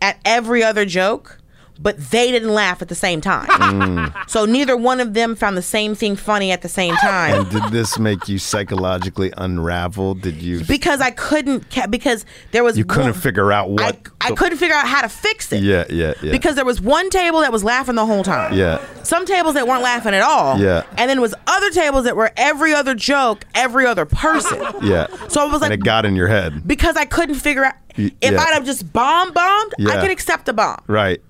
at 0.00 0.18
every 0.24 0.62
other 0.62 0.84
joke, 0.84 1.38
but 1.78 1.96
they 2.10 2.30
didn't 2.30 2.50
laugh 2.50 2.82
at 2.82 2.88
the 2.88 2.94
same 2.94 3.20
time. 3.20 3.48
Mm. 3.70 4.28
So 4.28 4.44
neither 4.44 4.76
one 4.76 5.00
of 5.00 5.14
them 5.14 5.34
found 5.36 5.56
the 5.56 5.62
same 5.62 5.94
thing 5.94 6.14
funny 6.16 6.50
at 6.52 6.60
the 6.62 6.68
same 6.68 6.94
time. 6.96 7.40
And 7.42 7.50
did 7.50 7.62
this 7.72 7.98
make 7.98 8.28
you 8.28 8.38
psychologically 8.38 9.32
unravel? 9.36 10.14
Did 10.14 10.42
you? 10.42 10.62
Because 10.64 11.00
I 11.00 11.10
couldn't, 11.12 11.70
ca- 11.70 11.86
because 11.86 12.24
there 12.52 12.62
was 12.64 12.76
You 12.76 12.84
couldn't 12.84 13.12
one- 13.12 13.20
figure 13.20 13.52
out 13.52 13.70
what? 13.70 13.96
I, 14.20 14.28
I 14.28 14.34
couldn't 14.34 14.58
figure 14.58 14.74
out 14.76 14.86
how 14.86 15.02
to 15.02 15.08
fix 15.08 15.52
it. 15.52 15.62
Yeah, 15.62 15.84
yeah, 15.88 16.14
yeah. 16.22 16.30
Because 16.32 16.56
there 16.56 16.64
was 16.64 16.80
one 16.80 17.10
table 17.10 17.40
that 17.40 17.52
was 17.52 17.64
laughing 17.64 17.94
the 17.94 18.04
whole 18.06 18.22
time. 18.24 18.54
Yeah. 18.54 18.84
Some 19.02 19.24
tables 19.24 19.54
that 19.54 19.66
weren't 19.66 19.82
laughing 19.82 20.14
at 20.14 20.22
all. 20.22 20.58
Yeah. 20.58 20.82
And 20.98 21.08
then 21.08 21.18
it 21.18 21.22
was 21.22 21.34
other 21.46 21.70
tables 21.70 22.04
that 22.04 22.16
were 22.16 22.30
every 22.36 22.74
other 22.74 22.94
joke, 22.94 23.44
every 23.54 23.86
other 23.86 24.04
person. 24.04 24.60
Yeah. 24.82 25.06
So 25.28 25.46
it 25.46 25.52
was 25.52 25.60
like 25.60 25.70
and 25.70 25.70
like 25.70 25.80
it 25.80 25.84
got 25.84 26.04
in 26.04 26.14
your 26.16 26.28
head. 26.28 26.66
because 26.66 26.96
I 26.96 27.04
couldn't 27.06 27.36
figure 27.36 27.64
out 27.64 27.74
Y- 27.98 28.10
if 28.20 28.32
yeah. 28.32 28.40
I'd 28.40 28.54
have 28.54 28.64
just 28.64 28.92
bomb 28.92 29.32
bombed, 29.32 29.72
I 29.78 29.82
Yeah. 29.82 30.00
could 30.00 30.10
accept 30.10 30.48
a 30.48 30.52
bomb. 30.52 30.82
Right. 30.86 31.20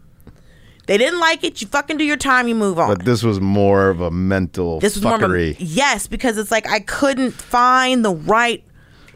They 0.86 0.98
didn't 0.98 1.20
like 1.20 1.44
it, 1.44 1.60
you 1.60 1.68
fucking 1.68 1.98
do 1.98 2.04
your 2.04 2.16
time, 2.16 2.48
you 2.48 2.54
move 2.54 2.78
on. 2.78 2.88
But 2.96 3.04
this 3.04 3.22
was 3.22 3.40
more 3.40 3.90
of 3.90 4.00
a 4.00 4.10
mental 4.10 4.80
this 4.80 4.96
was 4.96 5.04
more 5.04 5.22
of 5.22 5.30
a, 5.32 5.54
yes, 5.58 6.06
because 6.08 6.36
it's 6.36 6.50
like 6.50 6.68
I 6.68 6.80
couldn't 6.80 7.30
find 7.30 8.04
the 8.04 8.12
right 8.14 8.64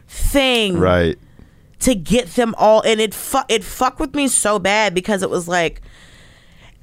thing 0.07 0.77
right. 0.79 1.17
to 1.79 1.95
get 1.95 2.27
them 2.35 2.53
all 2.57 2.81
and 2.85 3.01
it 3.01 3.13
fu- 3.13 3.39
it 3.49 3.63
fucked 3.63 3.99
with 3.99 4.15
me 4.15 4.27
so 4.27 4.59
bad 4.59 4.93
because 4.93 5.21
it 5.23 5.29
was 5.29 5.47
like 5.47 5.81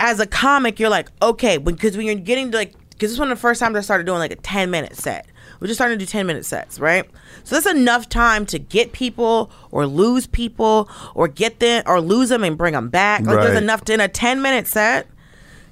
as 0.00 0.18
a 0.18 0.26
comic 0.26 0.80
you're 0.80 0.90
like 0.90 1.08
okay 1.22 1.56
because 1.56 1.96
when 1.96 2.04
you're 2.04 2.16
getting 2.16 2.50
to 2.50 2.56
like 2.58 2.72
because 2.90 3.10
this 3.10 3.12
is 3.12 3.18
one 3.20 3.30
of 3.30 3.38
the 3.38 3.40
first 3.40 3.60
times 3.60 3.76
I 3.76 3.80
started 3.80 4.04
doing 4.04 4.18
like 4.18 4.32
a 4.32 4.36
10 4.36 4.70
minute 4.70 4.96
set 4.96 5.26
we're 5.62 5.68
just 5.68 5.78
starting 5.78 5.96
to 5.96 6.04
do 6.04 6.08
10 6.10 6.26
minute 6.26 6.44
sets 6.44 6.80
right? 6.80 7.08
So 7.44 7.54
that's 7.54 7.66
enough 7.66 8.08
time 8.08 8.46
to 8.46 8.58
get 8.58 8.92
people 8.92 9.48
or 9.70 9.86
lose 9.86 10.26
people 10.26 10.90
or 11.14 11.28
get 11.28 11.60
them 11.60 11.84
or 11.86 12.00
lose 12.00 12.30
them 12.30 12.42
and 12.42 12.58
bring 12.58 12.72
them 12.74 12.88
back. 12.88 13.22
Like 13.22 13.36
there's 13.36 13.56
enough 13.56 13.84
to, 13.84 13.94
in 13.94 14.00
a 14.00 14.08
10 14.08 14.42
minute 14.42 14.66
set. 14.66 15.06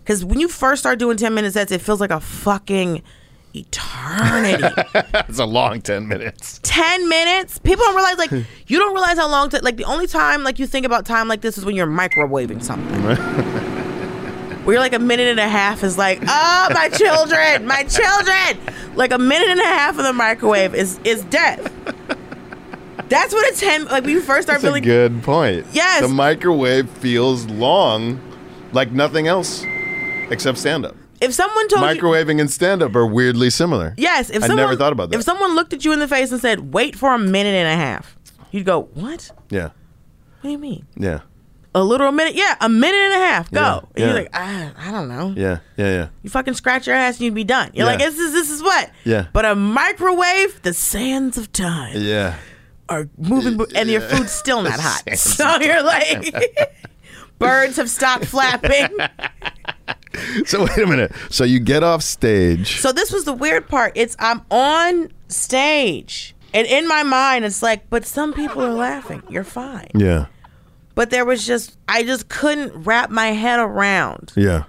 Because 0.05 0.24
when 0.24 0.38
you 0.38 0.46
first 0.46 0.81
start 0.81 1.00
doing 1.00 1.16
10 1.16 1.35
minute 1.35 1.55
sets 1.55 1.72
it 1.72 1.81
feels 1.81 2.00
like 2.00 2.12
a 2.12 2.20
fucking 2.20 3.03
eternity. 3.53 4.62
It's 5.29 5.40
a 5.40 5.44
long 5.44 5.81
ten 5.81 6.07
minutes. 6.07 6.61
10 6.62 7.09
minutes? 7.09 7.59
People 7.59 7.85
don't 7.85 7.96
realize 7.96 8.16
like 8.18 8.31
you 8.68 8.79
don't 8.79 8.92
realize 8.94 9.18
how 9.18 9.29
long 9.29 9.50
to 9.50 9.61
like 9.62 9.76
the 9.76 9.85
only 9.85 10.07
time 10.07 10.44
like 10.44 10.61
you 10.61 10.68
think 10.68 10.87
about 10.87 11.05
time 11.05 11.26
like 11.26 11.40
this 11.40 11.59
is 11.59 11.64
when 11.64 11.74
you're 11.74 11.88
microwaving 11.88 12.62
something 12.62 13.03
where 14.64 14.75
you're 14.75 14.81
like 14.83 14.92
a 14.92 14.99
minute 14.99 15.29
and 15.29 15.40
a 15.40 15.49
half 15.49 15.83
is 15.83 15.96
like 15.99 16.18
oh 16.27 16.68
my 16.73 16.88
children 16.90 17.66
my 17.66 17.83
children 17.85 18.59
like 18.96 19.12
a 19.12 19.18
minute 19.18 19.49
and 19.49 19.61
a 19.61 19.64
half 19.64 19.99
of 19.99 20.05
the 20.05 20.12
microwave 20.12 20.75
is 20.75 20.99
is 21.05 21.23
death 21.25 21.73
that's 23.09 23.33
what 23.33 23.44
it's 23.49 23.61
10 23.61 23.87
like 23.87 24.05
when 24.05 24.12
you 24.12 24.20
first 24.20 24.46
start 24.46 24.61
That's 24.61 24.64
a 24.64 24.66
feeling 24.68 24.85
good 24.85 25.23
point. 25.25 25.66
Yes. 25.73 26.03
The 26.03 26.09
microwave 26.09 26.88
feels 26.88 27.44
long, 27.46 28.20
like 28.73 28.92
nothing 28.92 29.27
else, 29.27 29.64
except 30.31 30.59
stand 30.59 30.87
up. 30.87 30.94
if 31.20 31.35
someone 31.35 31.66
told 31.68 31.83
you 31.83 32.01
Microwaving 32.01 32.40
and 32.40 32.49
stand 32.49 32.83
up 32.85 32.94
are 32.94 33.05
weirdly 33.07 33.51
similar. 33.51 33.94
yes 33.96 34.31
if 34.31 34.44
I 34.44 34.55
never 34.55 34.77
thought 34.77 34.92
about 34.92 35.11
that. 35.11 35.16
if 35.18 35.25
someone 35.25 35.57
looked 35.57 35.73
at 35.73 35.85
you 35.85 35.92
in 35.92 35.99
the 35.99 36.07
face 36.07 36.31
and 36.31 36.40
said 36.40 36.73
wait 36.73 36.94
for 36.94 37.12
a 37.12 37.18
minute 37.18 37.55
and 37.55 37.68
a 37.68 37.77
half 37.85 38.16
you'd 38.53 38.64
go 38.66 38.83
what 38.94 39.33
yeah. 39.51 39.70
what 40.40 40.42
do 40.44 40.51
you 40.51 40.59
mean 40.59 40.87
Yeah. 40.96 41.20
A 41.75 41.85
literal 41.85 42.11
minute 42.13 42.35
yeah 42.35 42.57
a 42.61 42.69
minute 42.69 42.99
and 42.99 43.15
a 43.15 43.27
half 43.27 43.51
go 43.51 43.61
Yeah, 43.61 43.81
and 43.81 44.05
you're 44.05 44.15
like 44.15 44.29
I, 44.35 44.73
I 44.77 44.91
don't 44.91 45.09
know 45.09 45.35
Yeah. 45.37 45.59
Yeah. 45.77 45.87
Yeah. 45.97 46.09
You 46.23 46.31
fucking 46.31 46.55
scratch 46.55 46.87
your 46.87 46.97
ass 46.97 47.17
and 47.17 47.27
you'd 47.27 47.35
be 47.35 47.45
done. 47.45 47.71
You're 47.75 47.87
Yeah. 47.87 47.93
like, 47.93 47.99
this 48.01 48.19
is 48.19 48.33
this 48.33 48.51
is 48.51 48.63
what? 48.63 48.91
Yeah. 49.05 49.27
But 49.33 49.45
a 49.45 49.55
microwave, 49.55 50.63
the 50.63 50.73
sands 50.75 51.39
of 51.39 51.53
time 51.53 51.95
Yeah. 51.97 52.37
are 52.89 53.09
moving, 53.17 53.61
and 53.77 53.89
your 53.89 54.01
food's 54.01 54.33
still 54.33 54.63
not 54.71 54.81
hot. 54.81 55.17
So 55.17 55.61
you're 55.61 55.83
like, 55.85 56.35
birds 57.39 57.77
have 57.77 57.89
stopped 57.91 58.25
flapping. 58.27 58.89
So 60.45 60.63
wait 60.65 60.77
a 60.79 60.87
minute. 60.87 61.13
So 61.31 61.45
you 61.45 61.61
get 61.61 61.83
off 61.83 62.03
stage. 62.03 62.81
So 62.81 62.93
this 62.93 63.11
was 63.13 63.25
the 63.25 63.33
weird 63.33 63.69
part. 63.69 63.93
It's 63.95 64.17
I'm 64.19 64.43
on 64.51 65.11
stage, 65.29 66.35
and 66.53 66.67
in 66.67 66.87
my 66.89 67.03
mind, 67.05 67.45
it's 67.45 67.63
like, 67.63 67.89
but 67.89 68.05
some 68.05 68.35
people 68.35 68.63
are 68.63 68.73
laughing. 68.73 69.23
You're 69.31 69.45
fine. 69.45 69.89
yeah. 69.95 70.27
But 71.01 71.09
there 71.09 71.25
was 71.25 71.47
just, 71.47 71.79
I 71.89 72.03
just 72.03 72.29
couldn't 72.29 72.85
wrap 72.85 73.09
my 73.09 73.29
head 73.29 73.59
around 73.59 74.35
Yeah. 74.37 74.65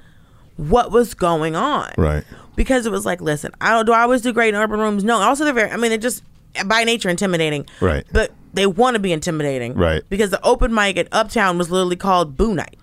what 0.56 0.90
was 0.90 1.14
going 1.14 1.58
on. 1.58 1.92
Right. 1.98 2.24
because 2.56 2.86
it 2.86 2.90
was 2.94 3.06
like, 3.06 3.20
listen, 3.20 3.52
I 3.60 3.72
don't 3.74 3.86
do 3.86 3.92
I 3.92 4.04
always 4.04 4.22
do 4.22 4.32
great 4.32 4.54
in 4.54 4.56
urban 4.56 4.80
rooms. 4.80 5.04
No, 5.04 5.18
also 5.18 5.44
they're 5.44 5.52
very. 5.54 5.70
I 5.70 5.76
mean, 5.76 5.90
they're 5.90 5.98
just 5.98 6.24
by 6.68 6.86
nature 6.86 7.10
intimidating. 7.10 7.66
Right. 7.82 8.06
But 8.14 8.32
they 8.54 8.66
want 8.66 8.94
to 8.96 9.02
be 9.02 9.12
intimidating. 9.12 9.74
Right. 9.74 10.04
Because 10.08 10.30
the 10.30 10.40
open 10.46 10.74
mic 10.74 10.96
at 10.96 11.10
Uptown 11.12 11.58
was 11.58 11.70
literally 11.70 11.98
called 11.98 12.38
Boo 12.38 12.54
Night, 12.54 12.78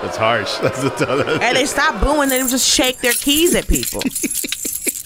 That's 0.00 0.16
harsh. 0.16 0.56
That's 0.62 0.80
the 0.80 1.40
and 1.42 1.56
they 1.56 1.66
stopped 1.66 2.00
booing. 2.00 2.28
They 2.28 2.38
just 2.38 2.72
shake 2.72 2.98
their 3.00 3.14
keys 3.14 3.56
at 3.56 3.66
people. 3.66 4.00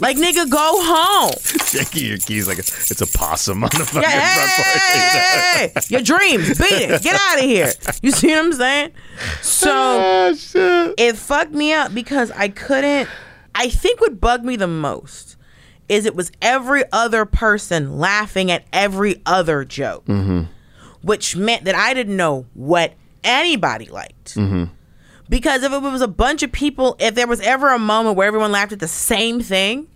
like 0.03 0.17
nigga, 0.19 0.51
go 0.51 0.59
home. 0.83 1.33
shaking 1.67 2.07
your 2.09 2.19
keys 2.19 2.47
like 2.47 2.59
it's 2.59 3.01
a 3.01 3.07
possum 3.19 3.65
on 3.65 3.71
the 3.71 3.85
fucking 3.87 4.03
Yeah, 4.03 4.35
front 4.35 4.51
porch. 4.51 4.83
hey, 4.83 4.99
hey, 4.99 5.73
hey, 5.75 5.81
your 5.88 6.03
dreams, 6.03 6.59
beat 6.59 6.91
it, 6.91 7.03
get 7.03 7.17
out 7.19 7.38
of 7.38 7.45
here. 7.45 7.73
You 8.03 8.11
see 8.11 8.29
what 8.29 8.38
I'm 8.45 8.53
saying? 8.53 8.93
So 9.41 9.71
Oh 9.73 10.35
shit. 10.35 10.95
it 10.99 11.17
fucked 11.17 11.53
me 11.53 11.73
up 11.73 11.95
because 11.95 12.31
I 12.33 12.49
couldn't. 12.49 13.09
I 13.55 13.69
think 13.69 14.01
what 14.01 14.21
bugged 14.21 14.45
me 14.45 14.57
the 14.57 14.67
most 14.67 15.37
is 15.88 16.05
it 16.07 16.15
was 16.17 16.33
every 16.41 16.85
other 16.93 17.25
person 17.25 17.99
laughing 17.99 18.51
at 18.51 18.65
every 18.73 19.21
other 19.27 19.65
joke, 19.65 20.07
mm-hmm. 20.07 20.43
which 21.03 21.37
meant 21.37 21.65
that 21.65 21.75
I 21.75 21.93
didn't 21.95 22.17
know 22.17 22.47
what 22.55 22.95
anybody 23.23 23.87
liked. 23.87 24.35
Mm-hmm. 24.37 24.65
Because 25.29 25.62
if 25.62 25.73
it 25.73 25.81
was 25.83 26.01
a 26.03 26.09
bunch 26.09 26.43
of 26.43 26.51
people, 26.53 26.97
if 26.99 27.15
there 27.15 27.27
was 27.27 27.41
ever 27.41 27.71
a 27.71 27.79
moment 27.79 28.17
where 28.17 28.27
everyone 28.27 28.53
laughed 28.53 28.73
at 28.73 28.81
the 28.81 28.88
same 28.88 29.41
thing, 29.41 29.87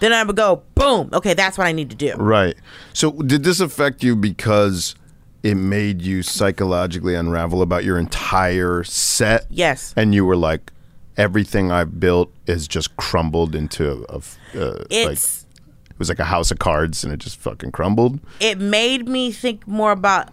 then 0.00 0.12
I 0.12 0.22
would 0.22 0.36
go, 0.36 0.62
boom, 0.74 1.10
okay, 1.12 1.34
that's 1.34 1.56
what 1.58 1.66
I 1.66 1.72
need 1.72 1.90
to 1.90 1.96
do. 1.96 2.14
Right. 2.14 2.54
So 2.92 3.12
did 3.12 3.42
this 3.44 3.60
affect 3.60 4.02
you 4.02 4.16
because 4.16 4.94
it 5.42 5.54
made 5.54 6.02
you 6.02 6.22
psychologically 6.22 7.14
unravel 7.14 7.62
about 7.62 7.84
your 7.84 7.98
entire 7.98 8.82
set? 8.84 9.46
Yes. 9.50 9.94
And 9.96 10.14
you 10.14 10.24
were 10.24 10.36
like, 10.36 10.72
everything 11.16 11.70
I've 11.72 11.98
built 11.98 12.30
is 12.46 12.68
just 12.68 12.96
crumbled 12.96 13.54
into 13.54 14.04
a 14.08 14.16
uh, 14.58 14.84
like 14.90 15.18
it 15.18 15.98
was 15.98 16.10
like 16.10 16.18
a 16.18 16.24
house 16.24 16.50
of 16.50 16.58
cards 16.58 17.02
and 17.04 17.12
it 17.12 17.16
just 17.18 17.38
fucking 17.38 17.72
crumbled. 17.72 18.20
it 18.38 18.58
made 18.58 19.08
me 19.08 19.32
think 19.32 19.66
more 19.66 19.92
about 19.92 20.28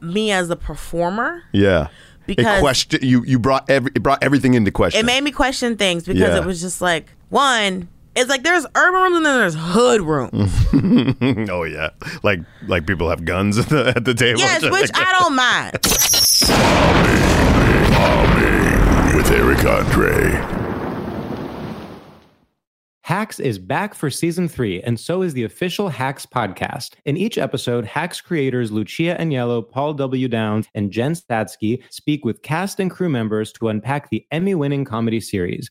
me 0.00 0.30
as 0.32 0.48
a 0.48 0.56
performer. 0.56 1.42
Yeah. 1.52 1.88
Because- 2.26 2.58
it 2.58 2.60
question 2.60 3.00
you 3.02 3.22
you 3.24 3.38
brought 3.38 3.68
every 3.68 3.90
it 3.94 4.02
brought 4.02 4.22
everything 4.22 4.54
into 4.54 4.70
question. 4.70 5.00
It 5.00 5.04
made 5.06 5.22
me 5.22 5.30
question 5.30 5.76
things 5.76 6.04
because 6.04 6.20
Yeah. 6.20 6.38
it 6.38 6.44
was 6.46 6.60
just 6.60 6.80
like 6.80 7.06
one. 7.28 7.88
It's 8.18 8.28
like 8.28 8.42
there's 8.42 8.66
urban 8.74 9.00
rooms 9.00 9.16
and 9.18 9.26
then 9.26 9.38
there's 9.38 9.54
hood 9.56 10.00
rooms. 10.00 10.52
oh 11.50 11.62
yeah, 11.64 11.90
like 12.22 12.40
like 12.66 12.86
people 12.86 13.08
have 13.10 13.24
guns 13.24 13.58
at 13.58 13.68
the, 13.68 13.92
at 13.96 14.04
the 14.04 14.14
table. 14.14 14.40
yes, 14.40 14.60
Just 14.60 14.72
which 14.80 14.92
like- 14.92 15.06
I 15.06 15.12
don't 15.20 15.36
mind. 15.36 15.78
with 19.14 19.30
Eric 19.30 19.64
Andre. 19.64 20.56
Hacks 23.02 23.40
is 23.40 23.58
back 23.58 23.94
for 23.94 24.10
season 24.10 24.48
three, 24.48 24.82
and 24.82 25.00
so 25.00 25.22
is 25.22 25.32
the 25.32 25.44
official 25.44 25.88
Hacks 25.88 26.26
podcast. 26.26 26.90
In 27.06 27.16
each 27.16 27.38
episode, 27.38 27.86
Hacks 27.86 28.20
creators 28.20 28.70
Lucia 28.70 29.16
Aniello, 29.18 29.66
Paul 29.66 29.94
W. 29.94 30.28
Downs, 30.28 30.66
and 30.74 30.90
Jen 30.90 31.14
Statsky 31.14 31.82
speak 31.88 32.24
with 32.26 32.42
cast 32.42 32.80
and 32.80 32.90
crew 32.90 33.08
members 33.08 33.50
to 33.54 33.68
unpack 33.68 34.10
the 34.10 34.26
Emmy 34.30 34.54
winning 34.54 34.84
comedy 34.84 35.20
series. 35.20 35.70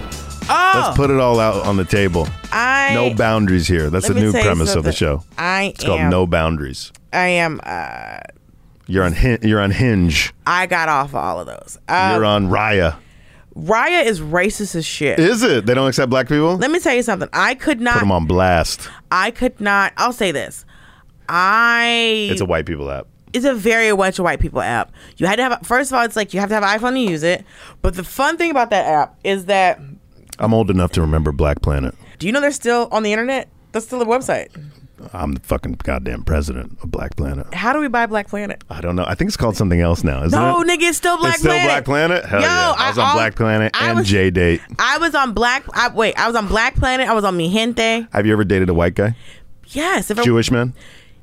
Oh, 0.53 0.71
Let's 0.85 0.97
put 0.97 1.09
it 1.09 1.19
all 1.19 1.39
out 1.39 1.65
on 1.65 1.77
the 1.77 1.85
table. 1.85 2.27
I 2.51 2.91
No 2.93 3.13
boundaries 3.13 3.67
here. 3.67 3.89
That's 3.89 4.07
the 4.07 4.13
new 4.13 4.31
premise 4.31 4.75
of 4.75 4.83
the 4.83 4.91
show. 4.91 5.23
I 5.37 5.73
It's 5.75 5.83
called 5.83 6.01
am. 6.01 6.09
No 6.09 6.27
Boundaries. 6.27 6.91
I 7.13 7.27
am. 7.27 7.59
Uh, 7.63 8.19
You're 8.87 9.03
on 9.03 9.13
hin- 9.13 9.39
you're 9.43 9.61
on 9.61 9.71
Hinge. 9.71 10.33
I 10.45 10.65
got 10.67 10.89
off 10.89 11.13
all 11.15 11.39
of 11.39 11.47
those. 11.47 11.77
Um, 11.87 12.11
You're 12.15 12.25
on 12.25 12.47
Raya. 12.47 12.95
Raya 13.55 14.05
is 14.05 14.21
racist 14.21 14.75
as 14.75 14.85
shit. 14.85 15.19
Is 15.19 15.43
it? 15.43 15.65
They 15.65 15.73
don't 15.73 15.87
accept 15.89 16.09
black 16.09 16.27
people? 16.29 16.55
Let 16.57 16.71
me 16.71 16.79
tell 16.79 16.93
you 16.95 17.03
something. 17.03 17.27
I 17.33 17.55
could 17.55 17.81
not 17.81 17.93
Put 17.95 17.99
them 17.99 18.11
on 18.11 18.25
blast. 18.25 18.89
I 19.11 19.31
could 19.31 19.59
not. 19.59 19.91
I'll 19.97 20.13
say 20.13 20.31
this. 20.31 20.65
I. 21.27 22.27
It's 22.31 22.41
a 22.41 22.45
white 22.45 22.65
people 22.65 22.89
app. 22.91 23.07
it's 23.33 23.45
a 23.45 23.53
very 23.53 23.95
much 23.95 24.19
a 24.19 24.23
white 24.23 24.39
people 24.39 24.61
app. 24.61 24.91
You 25.17 25.27
had 25.27 25.37
to 25.37 25.43
have. 25.43 25.59
First 25.65 25.91
of 25.91 25.97
all, 25.97 26.05
it's 26.05 26.15
like 26.15 26.33
you 26.33 26.39
have 26.39 26.49
to 26.49 26.55
have 26.55 26.63
an 26.63 26.69
iPhone 26.79 26.93
to 26.93 26.99
use 27.11 27.23
it. 27.23 27.43
But 27.81 27.95
the 27.95 28.03
fun 28.03 28.37
thing 28.37 28.51
about 28.51 28.69
that 28.71 28.85
app 28.85 29.15
is 29.23 29.45
that. 29.45 29.79
I'm 30.41 30.53
old 30.53 30.69
enough 30.69 30.91
to 30.93 31.01
remember 31.01 31.31
Black 31.31 31.61
Planet. 31.61 31.95
Do 32.19 32.25
you 32.27 32.33
know 32.33 32.41
they're 32.41 32.51
still 32.51 32.89
on 32.91 33.03
the 33.03 33.13
internet? 33.13 33.47
That's 33.71 33.85
still 33.85 34.01
a 34.01 34.05
website. 34.05 34.49
I'm 35.13 35.33
the 35.33 35.39
fucking 35.39 35.73
goddamn 35.83 36.23
president 36.25 36.77
of 36.83 36.91
Black 36.91 37.15
Planet. 37.15 37.51
How 37.53 37.73
do 37.73 37.79
we 37.79 37.87
buy 37.87 38.05
Black 38.05 38.27
Planet? 38.27 38.63
I 38.69 38.81
don't 38.81 38.95
know. 38.95 39.05
I 39.07 39.15
think 39.15 39.29
it's 39.29 39.37
called 39.37 39.55
something 39.57 39.81
else 39.81 40.03
now, 40.03 40.23
isn't 40.23 40.37
No, 40.39 40.61
it? 40.61 40.67
nigga, 40.67 40.89
it's 40.89 40.97
still 40.97 41.17
Black 41.17 41.39
Planet. 41.39 41.55
it's 41.55 41.61
still 41.63 41.73
Black 41.73 41.85
Planet? 41.85 42.25
Hell 42.25 42.41
Yo, 42.41 42.45
yeah. 42.47 42.73
I 42.77 42.89
was 42.89 42.97
on 42.99 43.05
al- 43.07 43.13
Black 43.15 43.35
Planet 43.35 43.71
I 43.79 43.89
and 43.89 43.99
was- 43.99 44.11
JDate. 44.11 44.61
I 44.77 44.97
was 44.99 45.15
on 45.15 45.33
Black. 45.33 45.63
I, 45.73 45.89
wait, 45.89 46.15
I 46.19 46.27
was 46.27 46.35
on 46.35 46.47
Black 46.47 46.75
Planet. 46.75 47.07
I 47.09 47.13
was 47.13 47.23
on 47.23 47.35
Mi 47.37 47.51
Gente. 47.51 48.07
Have 48.13 48.25
you 48.27 48.33
ever 48.33 48.43
dated 48.43 48.69
a 48.69 48.73
white 48.75 48.93
guy? 48.93 49.15
Yes. 49.69 50.11
Jewish 50.23 50.51
man? 50.51 50.73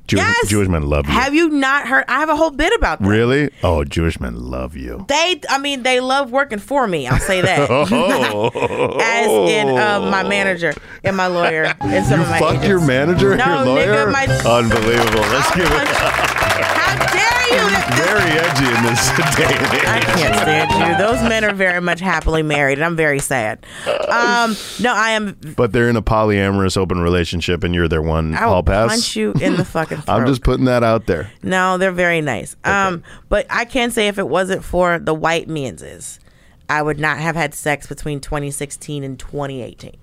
Jewish, 0.09 0.23
Yes. 0.23 0.47
Jewish 0.49 0.67
men 0.67 0.83
love 0.83 1.05
you. 1.05 1.13
Have 1.13 1.33
you 1.33 1.49
not 1.49 1.87
heard? 1.87 2.03
I 2.07 2.19
have 2.19 2.29
a 2.29 2.35
whole 2.35 2.49
bit 2.51 2.73
about 2.75 2.99
that. 2.99 3.07
really? 3.07 3.49
Oh, 3.63 3.83
Jewish 3.83 4.19
men 4.19 4.35
love 4.35 4.75
you. 4.75 5.05
They, 5.07 5.39
I 5.49 5.57
mean, 5.59 5.83
they 5.83 5.99
love 5.99 6.31
working 6.31 6.59
for 6.59 6.87
me. 6.87 7.07
I'll 7.07 7.19
say 7.19 7.41
that. 7.41 7.69
Oh. 7.69 8.49
As 9.01 9.27
in 9.27 9.69
uh, 9.77 9.99
my 10.09 10.23
manager 10.23 10.73
and 11.03 11.15
my 11.15 11.27
lawyer 11.27 11.73
and 11.79 12.05
some 12.05 12.19
You 12.19 12.25
of 12.25 12.29
my 12.31 12.39
fuck 12.39 12.49
agents. 12.55 12.67
your 12.67 12.81
manager 12.81 13.31
and 13.33 13.39
No, 13.39 13.63
your 13.63 13.65
lawyer? 13.65 14.07
nigga, 14.07 14.11
my- 14.11 14.25
Unbelievable. 14.59 15.21
Let's 15.21 15.55
give 15.55 15.65
it 15.65 15.69
How 15.69 17.13
dare? 17.13 17.28
Very 17.49 18.31
edgy 18.39 18.65
in 18.65 18.83
this 18.83 19.09
day 19.35 19.55
and 19.57 19.73
age. 19.73 19.85
I 19.85 19.99
can't 20.01 20.35
stand 20.35 20.71
you. 20.71 20.97
Those 20.97 21.21
men 21.27 21.43
are 21.43 21.53
very 21.53 21.81
much 21.81 21.99
happily 21.99 22.43
married, 22.43 22.77
and 22.77 22.85
I'm 22.85 22.95
very 22.95 23.19
sad. 23.19 23.65
Um, 23.87 24.55
no, 24.79 24.93
I 24.93 25.11
am. 25.11 25.37
But 25.55 25.71
they're 25.71 25.89
in 25.89 25.95
a 25.95 26.01
polyamorous 26.01 26.77
open 26.77 26.99
relationship 26.99 27.63
and 27.63 27.73
you're 27.75 27.87
their 27.87 28.01
one 28.01 28.33
I 28.35 28.47
will 28.47 28.63
pass. 28.63 28.89
punch 28.89 29.15
you 29.15 29.33
in 29.41 29.55
the 29.55 29.65
fucking 29.65 29.97
throat. 30.01 30.13
I'm 30.15 30.25
just 30.27 30.43
putting 30.43 30.65
that 30.65 30.83
out 30.83 31.05
there. 31.05 31.31
No, 31.43 31.77
they're 31.77 31.91
very 31.91 32.21
nice. 32.21 32.55
Um, 32.63 33.03
but 33.29 33.45
I 33.49 33.65
can 33.65 33.91
say 33.91 34.07
if 34.07 34.17
it 34.17 34.27
wasn't 34.27 34.63
for 34.63 34.99
the 34.99 35.13
white 35.13 35.47
menses, 35.47 36.19
I 36.67 36.81
would 36.81 36.99
not 36.99 37.17
have 37.19 37.35
had 37.35 37.53
sex 37.53 37.87
between 37.87 38.19
2016 38.19 39.03
and 39.03 39.19
2018. 39.19 39.95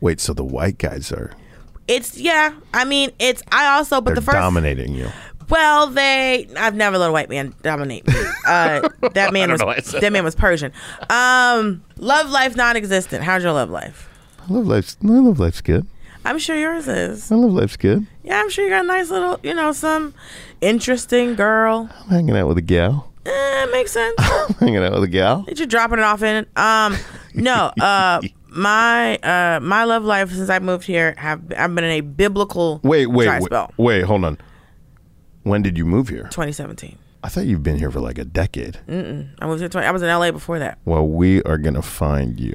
Wait, 0.00 0.20
so 0.20 0.32
the 0.32 0.44
white 0.44 0.78
guys 0.78 1.10
are 1.12 1.32
It's 1.88 2.18
yeah. 2.18 2.54
I 2.72 2.84
mean, 2.84 3.10
it's 3.18 3.42
I 3.50 3.76
also. 3.76 4.00
But 4.00 4.10
they're 4.10 4.14
the 4.16 4.22
first 4.22 4.36
dominating 4.36 4.94
you. 4.94 5.08
Well, 5.48 5.88
they. 5.88 6.48
I've 6.56 6.74
never 6.74 6.98
let 6.98 7.10
a 7.10 7.12
white 7.12 7.28
man 7.28 7.54
dominate 7.62 8.06
me. 8.06 8.14
Uh, 8.46 8.88
that 9.14 9.32
man 9.32 9.50
was 9.50 9.60
know 9.60 9.66
why 9.66 9.76
I 9.76 9.80
said 9.80 10.00
that 10.00 10.12
man 10.12 10.24
was 10.24 10.34
Persian. 10.34 10.72
Um, 11.10 11.84
love 11.98 12.30
life 12.30 12.56
non-existent. 12.56 13.24
How's 13.24 13.42
your 13.42 13.52
love 13.52 13.70
life? 13.70 14.08
I 14.48 14.52
love 14.52 14.66
life's 14.66 14.96
I 15.02 15.06
love 15.06 15.38
life's 15.38 15.60
good. 15.60 15.86
I'm 16.24 16.38
sure 16.38 16.56
yours 16.56 16.88
is. 16.88 17.30
I 17.30 17.34
love 17.34 17.52
life's 17.52 17.76
good. 17.76 18.06
Yeah, 18.22 18.40
I'm 18.40 18.48
sure 18.48 18.64
you 18.64 18.70
got 18.70 18.84
a 18.84 18.88
nice 18.88 19.10
little, 19.10 19.38
you 19.42 19.52
know, 19.54 19.72
some 19.72 20.14
interesting 20.60 21.34
girl. 21.34 21.90
I'm 22.02 22.08
hanging 22.08 22.36
out 22.36 22.48
with 22.48 22.58
a 22.58 22.62
gal. 22.62 23.12
Eh, 23.26 23.66
makes 23.72 23.92
sense. 23.92 24.14
I'm 24.18 24.54
hanging 24.54 24.82
out 24.82 24.92
with 24.92 25.04
a 25.04 25.08
gal. 25.08 25.42
That 25.42 25.58
you're 25.58 25.66
dropping 25.66 25.98
it 25.98 26.04
off 26.04 26.22
in. 26.22 26.46
Um, 26.56 26.96
no. 27.34 27.72
Uh, 27.80 28.20
my 28.56 29.16
uh 29.16 29.58
my 29.60 29.82
love 29.82 30.04
life 30.04 30.30
since 30.30 30.48
I 30.48 30.60
moved 30.60 30.84
here 30.84 31.14
have 31.18 31.40
I've 31.56 31.74
been 31.74 31.82
in 31.82 31.90
a 31.90 32.00
biblical 32.02 32.80
Wait, 32.84 33.06
wait, 33.06 33.24
dry 33.24 33.40
wait, 33.40 33.68
wait, 33.76 34.04
hold 34.04 34.24
on. 34.24 34.38
When 35.44 35.62
did 35.62 35.78
you 35.78 35.84
move 35.84 36.08
here? 36.08 36.24
2017. 36.24 36.98
I 37.22 37.28
thought 37.28 37.46
you've 37.46 37.62
been 37.62 37.78
here 37.78 37.90
for 37.90 38.00
like 38.00 38.18
a 38.18 38.24
decade. 38.24 38.80
Mm-mm. 38.88 39.28
I 39.38 39.46
moved 39.46 39.60
here. 39.60 39.68
20, 39.68 39.86
I 39.86 39.90
was 39.92 40.02
in 40.02 40.08
LA 40.08 40.30
before 40.30 40.58
that. 40.58 40.78
Well, 40.84 41.06
we 41.06 41.42
are 41.44 41.56
gonna 41.58 41.80
find 41.82 42.38
you 42.40 42.54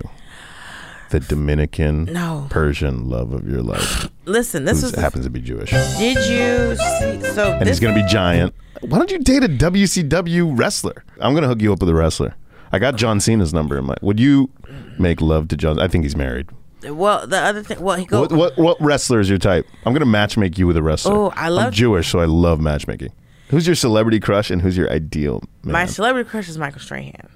the 1.09 1.19
Dominican 1.19 2.05
No. 2.05 2.47
Persian 2.49 3.09
love 3.09 3.31
of 3.33 3.49
your 3.49 3.61
life. 3.63 4.09
Listen, 4.25 4.65
this 4.65 4.83
is. 4.83 4.93
happens 4.93 5.25
to 5.25 5.31
be 5.31 5.39
Jewish, 5.41 5.71
Did 5.71 6.17
you 6.17 6.75
see? 6.75 7.33
So 7.33 7.53
and 7.53 7.67
he's 7.67 7.79
gonna 7.79 7.95
be 7.95 8.05
giant. 8.07 8.53
Why 8.81 8.97
don't 8.97 9.11
you 9.11 9.19
date 9.19 9.43
a 9.43 9.47
WCW 9.49 10.57
wrestler? 10.57 11.03
I'm 11.19 11.33
gonna 11.33 11.47
hook 11.47 11.61
you 11.61 11.73
up 11.73 11.79
with 11.79 11.89
a 11.89 11.95
wrestler. 11.95 12.35
I 12.71 12.77
got 12.79 12.95
John 12.95 13.19
Cena's 13.19 13.53
number 13.53 13.77
in 13.77 13.85
my. 13.85 13.95
Would 14.01 14.19
you 14.19 14.51
make 14.99 15.21
love 15.21 15.47
to 15.49 15.57
John? 15.57 15.79
I 15.79 15.87
think 15.87 16.03
he's 16.05 16.15
married. 16.15 16.47
Well, 16.83 17.27
the 17.27 17.37
other 17.37 17.61
thing. 17.63 17.81
Well, 17.81 17.97
he 17.97 18.05
go. 18.05 18.21
What, 18.21 18.31
what 18.31 18.57
what 18.57 18.77
wrestler 18.81 19.19
is 19.19 19.29
your 19.29 19.37
type? 19.37 19.67
I'm 19.85 19.93
gonna 19.93 20.05
matchmake 20.05 20.57
you 20.57 20.65
with 20.67 20.77
a 20.77 20.83
wrestler. 20.83 21.13
Oh, 21.13 21.33
I 21.35 21.49
love- 21.49 21.67
I'm 21.67 21.71
Jewish, 21.73 22.09
so 22.09 22.19
I 22.19 22.25
love 22.25 22.59
matchmaking. 22.61 23.11
Who's 23.49 23.65
your 23.67 23.75
celebrity 23.75 24.19
crush 24.19 24.49
and 24.51 24.61
who's 24.61 24.77
your 24.77 24.89
ideal 24.91 25.41
man? 25.63 25.73
My 25.73 25.85
celebrity 25.87 26.29
crush 26.29 26.47
is 26.47 26.57
Michael 26.57 26.79
Strahan 26.81 27.27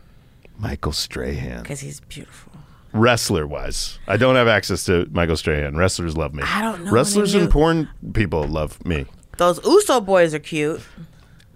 Michael 0.60 0.92
Strahan. 0.92 1.62
because 1.64 1.80
he's 1.80 2.00
beautiful. 2.02 2.54
Wrestler 2.94 3.48
wise, 3.48 3.98
I 4.08 4.18
don't 4.18 4.36
have 4.36 4.48
access 4.48 4.86
to 4.86 5.08
Michael 5.12 5.36
Strahan. 5.36 5.76
Wrestlers 5.76 6.16
love 6.16 6.34
me. 6.36 6.44
I 6.46 6.62
don't 6.62 6.86
know 6.86 6.92
Wrestlers 6.92 7.34
any 7.34 7.42
and 7.46 7.50
new- 7.50 7.52
porn 7.52 7.90
people 8.14 8.48
love 8.48 8.86
me. 8.86 9.08
Those 9.38 9.60
Uso 9.66 10.00
boys 10.00 10.34
are 10.36 10.40
cute. 10.40 10.82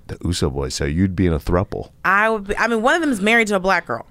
The 0.07 0.17
Uso 0.25 0.49
boys. 0.49 0.73
So 0.73 0.85
you'd 0.85 1.15
be 1.15 1.27
in 1.27 1.33
a 1.33 1.39
thruple. 1.39 1.91
I 2.03 2.29
would. 2.31 2.47
Be, 2.47 2.57
I 2.57 2.67
mean, 2.67 2.81
one 2.81 2.95
of 2.95 3.01
them 3.01 3.11
is 3.11 3.21
married 3.21 3.47
to 3.49 3.55
a 3.55 3.59
black 3.59 3.85
girl. 3.85 4.07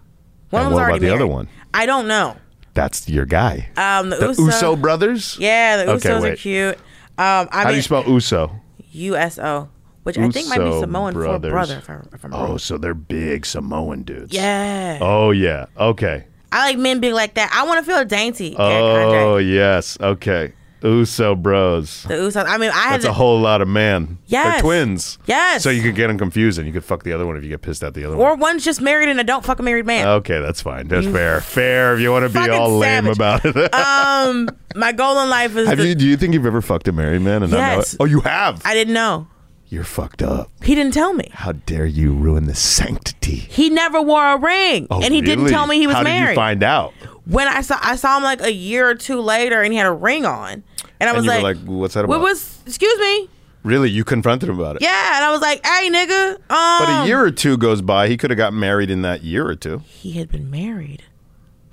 One 0.50 0.62
And 0.62 0.66
of 0.66 0.70
them's 0.70 0.74
what 0.74 0.82
about 0.82 0.90
already 0.90 0.98
the 1.00 1.06
married. 1.10 1.22
other 1.22 1.26
one? 1.26 1.48
I 1.74 1.84
don't 1.86 2.06
know. 2.06 2.36
That's 2.76 3.08
your 3.08 3.26
guy. 3.26 3.68
Um, 3.76 4.10
the, 4.10 4.16
the 4.16 4.26
Uso, 4.28 4.42
Uso 4.44 4.76
brothers. 4.76 5.36
Yeah, 5.40 5.78
the 5.84 5.92
Okay, 5.94 6.08
Usos 6.10 6.32
are 6.32 6.36
cute. 6.36 6.76
Um, 6.76 6.82
I 7.18 7.48
How 7.50 7.62
do 7.62 7.68
mean, 7.68 7.76
you 7.76 7.82
spell 7.82 8.04
Uso? 8.06 8.52
U 8.92 9.16
S 9.16 9.38
O, 9.38 9.68
which 10.04 10.16
I 10.18 10.28
think 10.30 10.48
might 10.48 10.58
be 10.58 10.64
Uso 10.66 10.80
Samoan 10.82 11.14
brothers. 11.14 11.48
for 11.48 11.52
brother. 11.52 11.78
If, 11.78 11.90
I, 11.90 11.94
if 12.14 12.24
I'm. 12.24 12.34
Oh, 12.34 12.56
so 12.58 12.78
they're 12.78 12.94
big 12.94 13.44
Samoan 13.46 14.02
dudes. 14.04 14.32
Yeah. 14.32 14.98
Oh 15.00 15.30
yeah. 15.32 15.66
Okay. 15.76 16.26
I 16.52 16.66
like 16.68 16.78
men 16.78 17.00
big 17.00 17.12
like 17.12 17.34
that. 17.34 17.50
I 17.52 17.66
want 17.66 17.84
to 17.84 17.90
feel 17.90 18.04
dainty. 18.04 18.56
Eric 18.58 18.58
Oh 18.58 19.30
Andre. 19.34 19.44
yes. 19.44 19.98
Okay. 20.00 20.52
Uso 20.82 21.34
bros. 21.34 22.02
The 22.04 22.14
Usos. 22.14 22.44
I 22.46 22.58
mean, 22.58 22.70
I 22.70 22.74
had 22.74 22.92
That's 22.94 23.04
to, 23.04 23.10
a 23.10 23.14
whole 23.14 23.40
lot 23.40 23.62
of 23.62 23.68
man. 23.68 24.18
Yes. 24.26 24.52
They're 24.54 24.60
twins. 24.60 25.18
Yes. 25.26 25.62
So 25.62 25.70
you 25.70 25.82
could 25.82 25.94
get 25.94 26.08
them 26.08 26.18
confused 26.18 26.58
and 26.58 26.66
you 26.66 26.72
could 26.72 26.84
fuck 26.84 27.02
the 27.02 27.12
other 27.12 27.26
one 27.26 27.36
if 27.36 27.42
you 27.42 27.48
get 27.48 27.62
pissed 27.62 27.82
at 27.82 27.94
the 27.94 28.04
other 28.04 28.16
one. 28.16 28.26
or 28.26 28.30
one. 28.32 28.40
one's 28.40 28.64
just 28.64 28.80
married 28.80 29.08
and 29.08 29.18
a 29.18 29.24
don't 29.24 29.44
fuck 29.44 29.58
a 29.58 29.62
married 29.62 29.86
man. 29.86 30.06
Okay, 30.06 30.40
that's 30.40 30.60
fine. 30.60 30.88
That's 30.88 31.06
fair. 31.06 31.40
Fair 31.40 31.94
if 31.94 32.00
you 32.00 32.12
want 32.12 32.24
to 32.24 32.28
be 32.28 32.34
fucking 32.34 32.52
all 32.54 32.76
lame 32.78 33.04
savage. 33.04 33.16
about 33.16 33.44
it. 33.44 33.74
um, 33.74 34.48
my 34.74 34.92
goal 34.92 35.18
in 35.20 35.30
life 35.30 35.56
is. 35.56 35.66
have 35.68 35.78
the- 35.78 35.88
you? 35.88 35.94
Do 35.94 36.06
you 36.06 36.16
think 36.16 36.34
you've 36.34 36.46
ever 36.46 36.60
fucked 36.62 36.86
a 36.88 36.92
married 36.92 37.22
man 37.22 37.42
and 37.42 37.50
not 37.52 37.58
know 37.58 37.76
Yes. 37.76 37.96
Oh, 37.98 38.04
you 38.04 38.20
have. 38.20 38.62
I 38.64 38.74
didn't 38.74 38.94
know. 38.94 39.28
You're 39.68 39.82
fucked 39.82 40.22
up. 40.22 40.48
He 40.62 40.76
didn't 40.76 40.94
tell 40.94 41.12
me. 41.12 41.28
How 41.32 41.50
dare 41.52 41.86
you 41.86 42.12
ruin 42.14 42.44
the 42.46 42.54
sanctity? 42.54 43.34
He 43.34 43.68
never 43.68 44.00
wore 44.00 44.24
a 44.24 44.38
ring, 44.38 44.86
Oh, 44.90 45.02
and 45.02 45.12
he 45.12 45.20
didn't 45.20 45.40
really? 45.46 45.50
tell 45.54 45.66
me 45.66 45.78
he 45.78 45.88
was 45.88 45.96
How 45.96 46.02
married. 46.04 46.26
did 46.26 46.30
you 46.30 46.36
find 46.36 46.62
out? 46.62 46.92
When 47.26 47.48
I 47.48 47.60
saw 47.60 47.78
I 47.82 47.96
saw 47.96 48.16
him 48.16 48.22
like 48.22 48.40
a 48.40 48.52
year 48.52 48.88
or 48.88 48.94
two 48.94 49.20
later, 49.20 49.62
and 49.62 49.72
he 49.72 49.78
had 49.78 49.86
a 49.86 49.92
ring 49.92 50.24
on, 50.24 50.62
and 51.00 51.08
I 51.10 51.12
And 51.12 51.16
was 51.16 51.26
like, 51.26 51.42
like, 51.42 51.56
"What's 51.58 51.94
that 51.94 52.04
about?" 52.04 52.20
"What 52.20 52.20
was? 52.20 52.58
Excuse 52.66 52.98
me." 52.98 53.28
Really, 53.62 53.90
you 53.90 54.04
confronted 54.04 54.48
him 54.48 54.58
about 54.60 54.76
it. 54.76 54.82
Yeah, 54.82 55.16
and 55.16 55.24
I 55.24 55.30
was 55.32 55.40
like, 55.40 55.64
"Hey, 55.66 55.90
nigga." 55.90 56.34
Um, 56.34 56.38
But 56.48 57.02
a 57.04 57.06
year 57.06 57.20
or 57.20 57.32
two 57.32 57.56
goes 57.56 57.82
by. 57.82 58.08
He 58.08 58.16
could 58.16 58.30
have 58.30 58.36
got 58.36 58.52
married 58.52 58.90
in 58.90 59.02
that 59.02 59.24
year 59.24 59.46
or 59.46 59.56
two. 59.56 59.82
He 59.86 60.12
had 60.12 60.30
been 60.30 60.48
married 60.50 61.02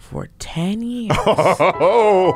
for 0.10 0.28
ten 0.38 0.82
years, 0.82 1.16
oh, 1.26 2.36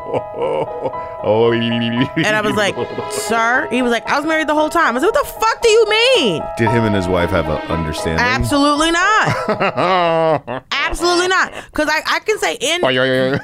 oh, 1.23 1.51
and 1.51 2.27
I 2.35 2.41
was 2.41 2.55
like, 2.55 2.75
"Sir," 3.11 3.67
he 3.69 3.81
was 3.81 3.91
like, 3.91 4.09
"I 4.09 4.17
was 4.17 4.25
married 4.25 4.47
the 4.47 4.53
whole 4.53 4.69
time." 4.69 4.95
I 4.95 4.99
said, 4.99 5.07
"What 5.07 5.13
the 5.25 5.29
fuck 5.29 5.61
do 5.61 5.69
you 5.69 5.85
mean?" 5.89 6.41
Did 6.57 6.69
him 6.69 6.85
and 6.85 6.95
his 6.95 7.07
wife 7.07 7.29
have 7.29 7.45
an 7.47 7.57
understanding? 7.69 8.25
Absolutely 8.25 8.91
not. 8.91 10.63
Absolutely 10.71 11.27
not. 11.27 11.53
Because 11.71 11.89
I, 11.89 12.01
I 12.07 12.19
can 12.19 12.39
say 12.39 12.55
in 12.59 12.83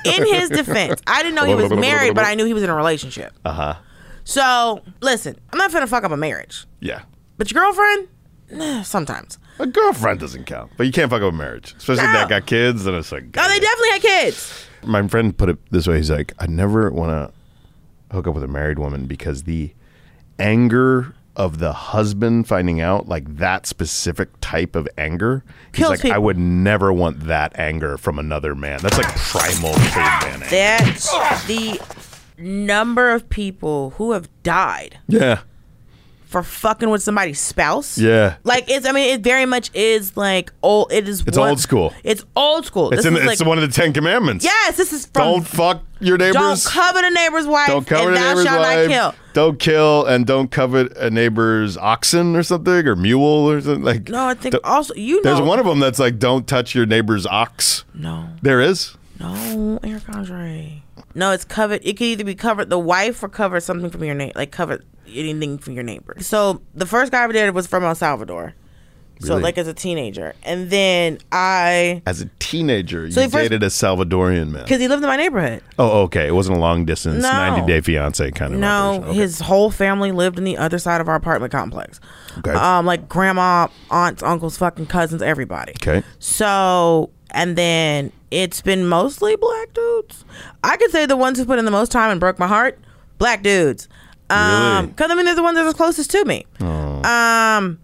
in 0.05 0.25
his 0.33 0.49
defense, 0.49 1.01
I 1.05 1.21
didn't 1.21 1.35
know 1.35 1.45
he 1.45 1.55
was 1.55 1.71
married, 1.71 2.15
but 2.15 2.25
I 2.25 2.35
knew 2.35 2.45
he 2.45 2.53
was 2.53 2.63
in 2.63 2.69
a 2.69 2.75
relationship. 2.75 3.33
Uh 3.45 3.51
huh. 3.53 3.75
So 4.23 4.81
listen, 5.01 5.37
I'm 5.51 5.57
not 5.57 5.69
finna 5.71 5.87
fuck 5.87 6.03
up 6.05 6.11
a 6.11 6.17
marriage, 6.17 6.65
Yeah. 6.79 7.01
but 7.37 7.51
your 7.51 7.61
girlfriend, 7.63 8.85
sometimes. 8.85 9.37
A 9.59 9.67
girlfriend 9.67 10.19
doesn't 10.19 10.45
count, 10.45 10.71
but 10.77 10.85
you 10.85 10.91
can't 10.91 11.09
fuck 11.09 11.21
up 11.21 11.31
a 11.33 11.35
marriage, 11.35 11.73
especially 11.77 12.03
if 12.05 12.09
No. 12.11 12.19
that 12.19 12.29
got 12.29 12.45
kids. 12.45 12.83
Then 12.85 12.95
it's 12.95 13.11
like, 13.11 13.25
Oh, 13.37 13.47
they 13.47 13.59
definitely 13.59 13.89
had 13.91 14.01
kids. 14.01 14.65
my 14.83 15.07
friend 15.07 15.37
put 15.37 15.49
it 15.49 15.57
this 15.71 15.87
way: 15.87 15.97
he's 15.97 16.09
like, 16.11 16.33
I 16.39 16.47
never 16.47 16.89
want 16.91 17.11
to 17.11 18.15
hook 18.15 18.27
up 18.27 18.33
with 18.35 18.43
a 18.43 18.47
married 18.47 18.79
woman 18.79 19.05
because 19.05 19.43
the 19.43 19.73
anger 20.39 21.13
of 21.35 21.57
the 21.59 21.73
husband 21.73 22.47
finding 22.47 22.79
out, 22.81 23.07
like 23.07 23.37
that 23.37 23.65
specific 23.65 24.29
type 24.41 24.75
of 24.75 24.87
anger, 24.97 25.43
he's 25.73 25.79
Kills 25.79 25.89
like, 25.91 25.99
I 26.05 26.09
people. 26.09 26.23
would 26.23 26.37
never 26.37 26.93
want 26.93 27.21
that 27.21 27.57
anger 27.57 27.97
from 27.97 28.19
another 28.19 28.53
man. 28.55 28.79
That's 28.81 28.97
like 28.97 29.07
primal 29.15 29.73
caveman 29.73 30.43
anger. 30.43 30.47
That's 30.49 31.45
the 31.47 31.79
number 32.37 33.11
of 33.11 33.29
people 33.29 33.91
who 33.91 34.11
have 34.11 34.27
died 34.43 34.99
Yeah, 35.07 35.41
for 36.33 36.41
fucking 36.41 36.89
with 36.89 37.03
somebody's 37.03 37.39
spouse. 37.39 37.95
yeah. 37.97 38.35
Like 38.43 38.65
it's, 38.67 38.87
I 38.87 38.91
mean, 38.91 39.13
it 39.13 39.21
very 39.21 39.45
much 39.45 39.69
is 39.75 40.17
like 40.17 40.51
old. 40.63 40.91
It 40.91 41.07
is. 41.07 41.23
It's 41.27 41.37
one- 41.37 41.49
old 41.49 41.59
school. 41.59 41.93
It's 42.03 42.25
old 42.35 42.65
school. 42.65 42.91
It's 42.91 43.05
in, 43.05 43.15
it's 43.15 43.25
like, 43.39 43.47
one 43.47 43.59
of 43.59 43.61
the 43.61 43.73
Ten 43.73 43.93
Commandments. 43.93 44.43
Yes, 44.43 44.75
this 44.75 44.91
is 44.91 45.05
from. 45.05 45.23
don't 45.23 45.47
fuck 45.47 45.83
your 45.99 46.17
neighbors. 46.17 46.33
don't 46.33 46.65
covet 46.65 47.05
a 47.05 47.11
neighbor's 47.11 47.45
wife. 47.45 47.67
Don't 47.67 47.85
cover 47.85 48.09
and 48.09 48.17
a 48.17 48.19
neighbor's 48.19 48.43
shalt 48.45 48.59
wife. 48.59 48.89
not 48.89 48.93
kill. 48.93 49.15
Don't 49.33 49.59
kill 49.59 50.05
and 50.07 50.25
don't 50.25 50.49
covet 50.51 50.97
a 50.97 51.11
neighbor's 51.11 51.77
oxen 51.77 52.35
or 52.35 52.41
something 52.43 52.87
or 52.87 52.95
mule 52.95 53.21
or 53.49 53.61
something 53.61 53.83
like. 53.83 54.09
No, 54.09 54.25
I 54.27 54.33
think 54.33 54.55
also 54.63 54.95
you 54.95 55.17
know. 55.17 55.35
There's 55.35 55.47
one 55.47 55.59
of 55.59 55.65
them 55.67 55.79
that's 55.79 55.99
like, 55.99 56.17
don't 56.17 56.47
touch 56.47 56.73
your 56.73 56.85
neighbor's 56.87 57.25
ox. 57.27 57.85
No, 57.93 58.27
There 58.41 58.59
is. 58.59 58.97
no, 59.19 59.79
Eric 59.83 60.09
Andre. 60.09 60.82
No, 61.15 61.31
it's 61.31 61.45
covered. 61.45 61.81
It 61.83 61.97
could 61.97 62.05
either 62.05 62.23
be 62.23 62.35
covered 62.35 62.69
the 62.69 62.79
wife 62.79 63.21
or 63.23 63.29
cover 63.29 63.59
something 63.59 63.89
from 63.89 64.03
your 64.03 64.15
neighbor, 64.15 64.33
like 64.35 64.51
cover 64.51 64.79
anything 65.07 65.57
from 65.59 65.73
your 65.73 65.83
neighbor. 65.83 66.15
So 66.19 66.61
the 66.73 66.85
first 66.85 67.11
guy 67.11 67.23
I 67.23 67.27
did 67.31 67.53
was 67.53 67.67
from 67.67 67.83
El 67.83 67.95
Salvador. 67.95 68.53
So 69.19 69.29
Really? 69.29 69.43
like 69.43 69.57
as 69.59 69.67
a 69.67 69.73
teenager, 69.75 70.33
and 70.43 70.69
then 70.69 71.19
I 71.31 72.01
As 72.05 72.19
a 72.21 72.25
teenager, 72.39 73.09
So 73.11 73.21
you 73.21 73.27
he 73.27 73.31
first- 73.31 73.43
dated 73.43 73.63
a 73.63 73.67
Salvadorian 73.67 74.49
man. 74.49 74.63
because 74.63 74.81
he 74.81 74.87
lived 74.89 75.03
in 75.03 75.07
my 75.07 75.15
neighborhood. 75.15 75.61
Oh, 75.79 76.01
okay. 76.01 76.27
It 76.27 76.33
wasn't 76.35 76.57
a 76.57 76.59
long 76.59 76.83
distance, 76.83 77.21
No. 77.23 77.31
90 77.31 77.65
day 77.67 77.79
fiance 77.79 78.31
kind 78.31 78.55
of. 78.55 78.59
No, 78.59 78.67
operation. 78.95 79.03
Okay. 79.09 79.13
his 79.19 79.39
whole 79.41 79.69
family 79.71 80.11
lived 80.11 80.39
in 80.39 80.43
the 80.43 80.57
other 80.57 80.79
side 80.79 80.99
of 80.99 81.07
our 81.07 81.15
apartment 81.15 81.53
complex. 81.53 82.01
Okay. 82.39 82.51
Um, 82.51 82.85
like 82.85 83.07
grandma, 83.07 83.67
aunts, 83.91 84.23
uncles, 84.23 84.57
fucking 84.57 84.87
cousins, 84.87 85.21
everybody. 85.21 85.73
Okay. 85.81 86.03
So, 86.19 87.11
and 87.31 87.55
then 87.55 88.11
it's 88.33 88.61
been 88.61 88.87
mostly 88.87 89.35
black 89.35 89.73
dudes. 89.73 90.25
I 90.63 90.77
could 90.77 90.91
say 90.91 91.05
the 91.05 91.15
ones 91.17 91.37
who 91.37 91.45
put 91.45 91.59
in 91.59 91.65
the 91.65 91.71
most 91.71 91.91
time 91.91 92.11
and 92.11 92.19
broke 92.19 92.39
my 92.39 92.47
heart, 92.47 92.79
black 93.17 93.43
dudes. 93.43 93.87
Um, 94.29 94.75
Really? 94.75 94.87
because 94.87 95.11
I 95.11 95.15
mean 95.15 95.25
they're 95.25 95.35
the 95.35 95.43
ones 95.43 95.57
that 95.57 95.65
are 95.65 95.73
closest 95.73 96.09
to 96.11 96.25
me. 96.25 96.45
Um, 96.61 97.79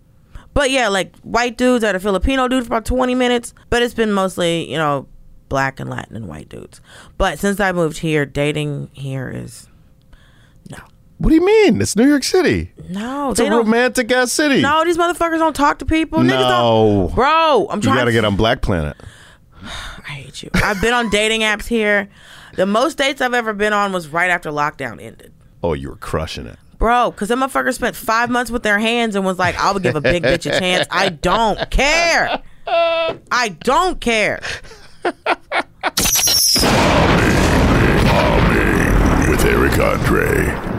but 0.54 0.72
yeah, 0.72 0.88
like 0.88 1.16
white 1.20 1.58
dudes 1.58 1.84
had 1.84 1.96
a 1.96 2.00
Filipino 2.00 2.48
dude 2.48 2.64
for 2.64 2.68
about 2.68 2.86
twenty 2.86 3.16
minutes, 3.16 3.54
but 3.70 3.82
it's 3.82 3.94
been 3.94 4.12
mostly 4.12 4.70
you 4.70 4.78
know 4.78 5.08
black 5.50 5.80
and 5.80 5.90
Latin 5.90 6.16
and 6.16 6.28
white 6.28 6.50
dudes. 6.50 6.82
But 7.18 7.40
since 7.40 7.60
I 7.60 7.72
moved 7.72 8.00
here, 8.00 8.26
dating 8.26 8.90
here 8.94 9.30
is 9.30 9.68
no. 10.70 10.78
What 11.18 11.30
do 11.30 11.36
you 11.36 11.46
mean? 11.46 11.82
It's 11.82 11.96
New 11.96 12.08
York 12.08 12.24
City. 12.24 12.72
no. 12.90 13.32
It's 13.32 13.40
a 13.40 13.50
romantic 13.50 14.12
ass 14.12 14.32
city. 14.32 14.62
No, 14.62 14.84
these 14.86 14.98
motherfuckers 14.98 15.40
don't 15.40 15.56
talk 15.56 15.80
to 15.80 15.86
people. 15.86 16.20
Niggas 16.20 16.30
No. 16.50 17.06
don't. 17.08 17.16
Bro, 17.16 17.68
I'm 17.70 17.82
trying. 17.82 17.96
you 17.96 18.00
got 18.00 18.06
to 18.06 18.12
to 18.12 18.12
get 18.14 18.26
on 18.26 18.36
Black 18.38 18.62
Planet. 18.62 18.96
I 20.20 20.24
hate 20.24 20.44
you. 20.44 20.50
I've 20.54 20.82
been 20.82 20.94
on 20.94 21.10
dating 21.10 21.42
apps 21.42 21.66
here. 21.66 22.10
The 22.56 22.66
most 22.66 22.98
dates 22.98 23.22
I've 23.22 23.34
ever 23.34 23.54
been 23.54 23.72
on 23.72 23.94
was 23.94 24.10
right 24.10 24.30
after 24.30 24.52
lockdown 24.52 25.02
ended. 25.02 25.32
Oh, 25.64 25.72
you 25.72 25.88
were 25.90 25.96
crushing 25.96 26.46
it. 26.46 26.60
Bro, 26.78 27.12
because 27.12 27.30
them 27.30 27.40
motherfuckers 27.40 27.76
spent 27.76 27.96
five 27.96 28.30
months 28.30 28.52
with 28.52 28.64
their 28.64 28.80
hands 28.80 29.16
and 29.16 29.24
was 29.26 29.40
like, 29.40 29.58
I 29.58 29.72
would 29.72 29.82
give 29.82 29.96
a 29.96 30.02
big 30.02 30.24
bitch 30.24 30.46
a 30.46 30.60
chance. 30.60 30.86
I 30.92 31.08
don't 31.10 31.72
care. 31.72 32.42
I 32.68 33.56
don't 33.62 34.02
care. 34.02 34.42
With 35.04 35.16
Eric 39.46 39.80
Andre. 39.80 40.79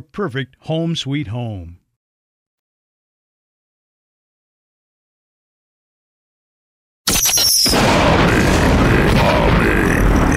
perfect 0.00 0.56
home 0.60 0.96
sweet 0.96 1.28
home. 1.28 1.78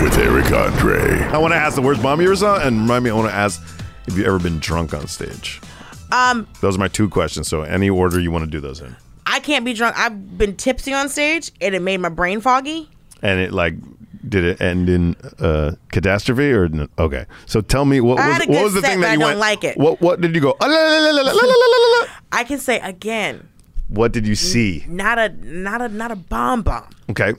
With 0.01 0.17
Eric 0.17 0.51
Andre. 0.53 1.23
I 1.25 1.37
want 1.37 1.51
to 1.51 1.57
ask 1.57 1.75
the 1.75 1.81
worst 1.81 2.01
bomb 2.01 2.21
you 2.21 2.27
ever 2.27 2.35
saw, 2.37 2.59
and 2.65 2.81
remind 2.81 3.03
me, 3.03 3.09
I 3.09 3.13
want 3.13 3.29
to 3.29 3.35
ask 3.35 3.61
if 4.07 4.15
you've 4.17 4.25
ever 4.25 4.39
been 4.39 4.59
drunk 4.59 4.93
on 4.93 5.07
stage. 5.07 5.59
Um, 6.11 6.47
Those 6.61 6.77
are 6.77 6.79
my 6.79 6.87
two 6.87 7.09
questions. 7.09 7.49
So 7.49 7.63
any 7.63 7.89
order 7.89 8.19
you 8.19 8.31
want 8.31 8.45
to 8.45 8.49
do 8.49 8.61
those 8.61 8.79
in, 8.79 8.95
I 9.25 9.39
can't 9.41 9.65
be 9.65 9.73
drunk. 9.73 9.99
I've 9.99 10.37
been 10.37 10.55
tipsy 10.55 10.93
on 10.93 11.09
stage, 11.09 11.51
and 11.59 11.75
it 11.75 11.81
made 11.81 11.97
my 11.97 12.07
brain 12.09 12.39
foggy. 12.39 12.89
and 13.21 13.39
it 13.39 13.51
like 13.51 13.73
did 14.27 14.43
it 14.43 14.62
end 14.62 14.89
in 14.89 15.15
uh, 15.39 15.75
catastrophe 15.91 16.51
or 16.51 16.67
no? 16.67 16.88
okay? 16.97 17.25
So 17.45 17.62
tell 17.62 17.86
me 17.86 18.01
what 18.01 18.17
was, 18.17 18.39
what 18.47 18.63
was 18.63 18.73
the 18.73 18.82
thing 18.82 18.99
that 19.01 19.17
you 19.17 19.23
I 19.23 19.25
went, 19.25 19.32
don't 19.36 19.39
like 19.39 19.63
it. 19.63 19.77
What 19.77 20.01
what 20.01 20.19
did 20.21 20.36
you 20.36 20.41
go? 20.41 20.55
I 22.32 22.43
can 22.47 22.60
say 22.60 22.79
again. 22.79 23.47
What 23.88 24.12
did 24.12 24.27
you 24.27 24.36
see? 24.36 24.86
Not 24.88 25.17
a 25.17 25.29
not 25.43 25.82
a 25.82 25.89
not 25.89 26.12
a 26.12 26.15
bomb 26.15 26.62
bomb, 26.62 26.89
Okay, 27.10 27.34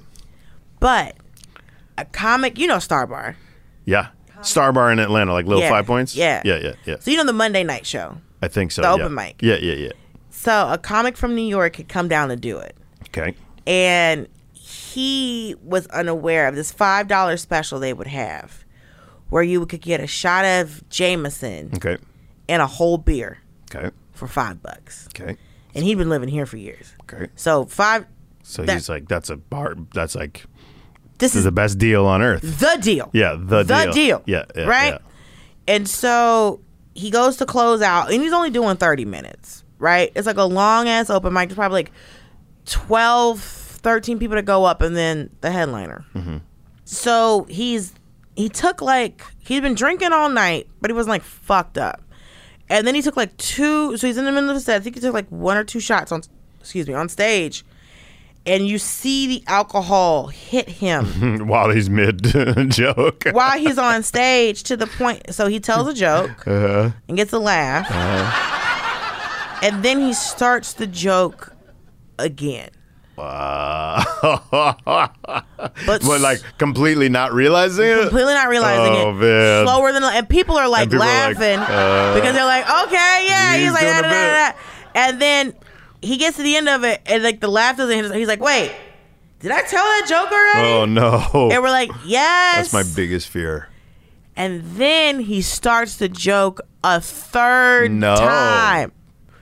but 0.81 1.17
a 1.97 2.05
comic. 2.05 2.59
You 2.59 2.67
know 2.67 2.79
Star 2.79 3.07
Bar. 3.07 3.37
yeah. 3.85 4.09
Star 4.43 4.73
Bar 4.73 4.91
in 4.91 4.99
Atlanta, 4.99 5.35
like 5.35 5.45
little 5.45 5.63
Yeah. 5.63 5.69
five 5.69 5.85
points. 5.87 6.17
Yeah. 6.17 6.41
yeah, 6.47 6.57
yeah, 6.57 6.73
yeah. 6.87 6.97
So 6.99 7.11
you 7.11 7.19
know 7.19 7.25
the 7.27 7.33
Monday 7.35 7.63
night 7.63 7.85
show. 7.85 8.17
I 8.41 8.49
think 8.49 8.73
so. 8.73 8.81
The 8.81 8.89
yeah. 8.89 8.95
open 8.95 9.15
mic. 9.15 9.37
Yeah, 9.43 9.57
yeah, 9.57 9.75
yeah. 9.75 9.91
So 10.31 10.71
a 10.73 10.79
comic 10.79 11.19
from 11.19 11.35
New 11.35 11.47
York 11.47 11.77
had 11.77 11.89
come 11.89 12.09
down 12.09 12.31
to 12.31 12.37
do 12.37 12.57
it, 12.57 12.75
Okay. 13.09 13.35
and 13.67 14.27
he 14.95 15.55
was 15.63 15.87
unaware 15.89 16.49
of 16.49 16.55
this 16.55 16.73
five 16.73 17.09
dollar 17.09 17.37
special 17.37 17.79
they 17.79 17.93
would 17.93 18.07
have, 18.07 18.65
where 19.29 19.43
you 19.43 19.65
could 19.67 19.81
get 19.81 20.01
a 20.01 20.07
shot 20.07 20.45
of 20.45 20.89
Jameson 20.89 21.71
Okay. 21.77 21.99
and 22.49 22.61
a 22.63 22.67
whole 22.67 22.99
beer 22.99 23.39
Okay. 23.75 23.91
for 24.13 24.27
five 24.29 24.63
bucks. 24.63 25.09
Okay. 25.15 25.37
And 25.75 25.85
he'd 25.85 25.97
been 25.99 26.09
living 26.11 26.29
here 26.29 26.47
for 26.47 26.57
years. 26.57 26.95
Okay. 27.03 27.29
So 27.37 27.65
five. 27.67 28.07
So 28.43 28.63
that- 28.65 28.73
he's 28.75 28.89
like, 28.89 29.07
that's 29.09 29.31
a 29.31 29.37
bar. 29.37 29.77
That's 29.95 30.15
like 30.17 30.45
This 31.19 31.33
this 31.33 31.37
is 31.37 31.45
the 31.45 31.53
best 31.53 31.79
deal 31.79 32.07
on 32.07 32.23
earth. 32.23 32.43
the 32.43 32.79
deal. 32.81 33.11
Yeah, 33.13 33.37
the, 33.39 33.63
the 33.63 33.83
deal. 33.85 33.93
deal. 33.93 34.23
Yeah, 34.27 34.45
yeah, 34.57 34.65
right. 34.65 34.93
yeah. 34.95 34.99
And 35.75 35.87
so 35.89 36.61
he 36.95 37.11
goes 37.11 37.37
to 37.37 37.47
close 37.47 37.83
out, 37.83 38.11
and 38.13 38.21
he's 38.23 38.33
only 38.33 38.51
doing 38.51 38.77
thirty 38.77 39.05
minutes. 39.05 39.63
Right. 39.79 40.11
It's 40.17 40.27
like 40.27 40.37
a 40.39 40.45
long 40.45 40.89
ass 40.89 41.09
open 41.11 41.33
mic. 41.33 41.47
It's 41.51 41.55
probably 41.55 41.77
like 41.85 41.93
12, 42.67 43.41
13 43.81 44.19
people 44.19 44.37
to 44.37 44.43
go 44.43 44.65
up, 44.65 44.81
and 44.83 44.97
then 44.97 45.31
the 45.41 45.51
headliner. 45.51 46.05
Mm-hmm. 46.15 46.39
So 46.85 47.45
he's 47.49 47.93
he 48.37 48.49
took 48.49 48.81
like 48.81 49.23
he'd 49.41 49.61
been 49.61 49.75
drinking 49.75 50.13
all 50.13 50.29
night, 50.29 50.69
but 50.81 50.91
he 50.91 50.95
wasn't 50.95 51.11
like 51.11 51.23
fucked 51.23 51.77
up. 51.79 52.01
And 52.69 52.87
then 52.87 52.95
he 52.95 53.03
took 53.03 53.17
like 53.17 53.37
two. 53.37 53.97
So 53.97 54.07
he's 54.07 54.17
in 54.17 54.25
the 54.25 54.33
middle 54.33 54.49
of 54.49 54.55
the 54.55 54.61
set. 54.61 54.77
I 54.77 54.81
think 54.81 54.95
he 54.97 55.01
took 55.01 55.13
like 55.15 55.29
one 55.29 55.57
or 55.57 55.65
two 55.65 55.81
shots 55.81 56.13
on, 56.13 56.23
excuse 56.61 56.87
me, 56.87 56.95
on 56.95 57.09
stage. 57.09 57.65
And 58.47 58.67
you 58.67 58.79
see 58.79 59.27
the 59.27 59.45
alcohol 59.49 60.29
hit 60.29 60.67
him 60.69 61.47
While 61.47 61.69
he's 61.71 61.91
mid 61.91 62.23
joke. 62.71 63.25
while 63.33 63.59
he's 63.59 63.77
on 63.77 64.03
stage 64.03 64.63
to 64.63 64.77
the 64.79 64.87
point. 64.87 65.35
So 65.35 65.47
he 65.49 65.61
tells 65.61 65.89
a 65.89 65.93
joke 65.95 66.31
Uh, 66.47 66.91
and 67.07 67.17
gets 67.19 67.33
a 67.35 67.39
laugh, 67.39 67.87
and 69.63 69.83
then 69.85 70.01
he 70.01 70.15
starts 70.15 70.73
the 70.73 70.87
joke 70.87 71.53
again. 72.19 72.71
But, 73.17 74.05
But 75.87 76.21
like 76.21 76.41
completely 76.59 77.09
not 77.09 77.33
realizing 77.33 77.85
it. 77.87 78.01
completely 78.03 78.35
not 78.35 78.49
realizing 78.49 78.95
Oh, 78.95 79.11
it. 79.11 79.15
man. 79.15 79.67
Slower 79.67 79.93
than 79.93 80.05
and 80.05 80.29
people 80.29 80.57
are 80.57 80.69
like 80.69 80.91
people 80.91 81.03
are 81.05 81.07
like, 81.29 81.39
laughing 81.39 81.59
uh, 81.59 82.15
because 82.15 82.35
they're 82.35 82.45
like, 82.45 82.65
okay, 82.87 83.27
yeah, 83.29 83.55
he's, 83.57 83.65
he's 83.65 83.73
like, 83.73 83.83
da, 83.83 84.03
da, 84.03 84.09
da, 84.11 84.51
da. 84.53 84.59
and 84.95 85.21
then 85.21 85.55
he 86.03 86.17
gets 86.17 86.37
to 86.39 86.43
the 86.43 86.57
end 86.57 86.69
of 86.69 86.83
it, 86.85 87.01
and 87.07 87.23
like 87.23 87.41
the 87.41 87.49
laugh 87.49 87.77
doesn't. 87.77 87.95
hit 88.05 88.15
He's 88.15 88.29
like, 88.29 88.41
wait, 88.41 88.73
did 89.41 89.51
I 89.51 89.63
tell 89.63 89.85
that 89.85 90.07
joke 90.09 90.31
already? 90.33 90.69
Oh 90.73 90.85
no. 90.87 91.51
And 91.53 91.63
we're 91.63 91.71
like, 91.71 91.91
yes. 92.07 92.71
That's 92.71 92.73
my 92.73 92.95
biggest 92.97 93.29
fear. 93.29 93.69
And 94.37 94.63
then 94.77 95.21
he 95.21 95.43
starts 95.43 95.97
the 95.97 96.09
joke 96.09 96.61
a 96.83 97.01
third 97.01 97.91
No. 97.91 98.17
time. 98.17 98.93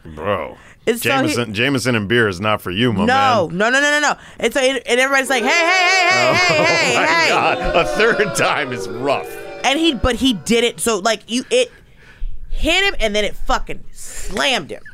Bro. 0.04 0.56
It's 0.88 1.02
so 1.02 1.10
he- 1.10 1.16
Jameson, 1.28 1.54
Jameson 1.54 1.94
and 1.96 2.08
beer 2.08 2.28
is 2.28 2.40
not 2.40 2.60
for 2.62 2.70
you, 2.70 2.92
my 2.92 3.04
no, 3.04 3.48
man. 3.48 3.58
no, 3.58 3.70
no, 3.70 3.80
no, 3.80 3.90
no, 3.90 4.00
no. 4.00 4.14
And 4.40 4.52
so 4.52 4.60
it, 4.60 4.82
and 4.86 4.98
everybody's 5.00 5.28
like, 5.30 5.42
hey, 5.42 5.48
hey, 5.48 6.08
hey, 6.08 6.08
hey, 6.08 6.54
hey, 6.54 6.56
oh, 6.56 6.64
hey, 6.64 6.96
oh 6.96 7.00
my 7.00 7.06
hey. 7.06 7.28
God. 7.28 7.76
A 7.76 7.84
third 7.96 8.34
time 8.36 8.72
is 8.72 8.88
rough. 8.88 9.28
And 9.64 9.78
he, 9.78 9.94
but 9.94 10.16
he 10.16 10.32
did 10.32 10.64
it. 10.64 10.80
So 10.80 10.98
like 10.98 11.30
you, 11.30 11.44
it 11.50 11.70
hit 12.48 12.84
him, 12.84 12.94
and 13.00 13.14
then 13.14 13.24
it 13.24 13.36
fucking 13.36 13.84
slammed 13.92 14.70
him. 14.70 14.82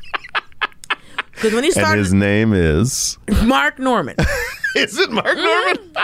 Because 1.31 1.53
when 1.53 1.63
he 1.65 1.69
And 1.71 1.73
started, 1.75 1.99
his 1.99 2.13
name 2.13 2.53
is. 2.53 3.17
Mark 3.43 3.77
Normand. 3.77 4.17
Is 4.77 4.97
it 4.97 5.11
Mark 5.11 5.35
Normand? 5.35 5.97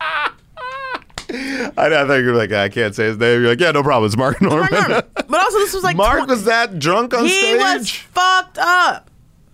Mm-hmm. 0.00 1.78
I, 1.78 1.86
I 1.86 2.06
thought 2.06 2.14
you 2.14 2.26
were 2.26 2.34
like, 2.36 2.52
I 2.52 2.68
can't 2.68 2.94
say 2.94 3.06
his 3.06 3.16
name. 3.18 3.40
You're 3.40 3.50
like, 3.50 3.60
yeah, 3.60 3.72
no 3.72 3.82
problem. 3.82 4.06
It's 4.06 4.16
Mark 4.16 4.40
Normand. 4.40 4.70
Mark 4.70 4.88
Normand. 4.88 5.06
But 5.14 5.34
also, 5.40 5.58
this 5.58 5.74
was 5.74 5.82
like 5.84 5.96
Mark 5.96 6.18
twen- 6.18 6.28
was 6.28 6.44
that 6.44 6.78
drunk 6.78 7.14
on 7.14 7.24
he 7.24 7.30
stage? 7.30 7.50
He 7.50 7.56
was 7.78 7.90
fucked 7.90 8.58
up. 8.58 9.09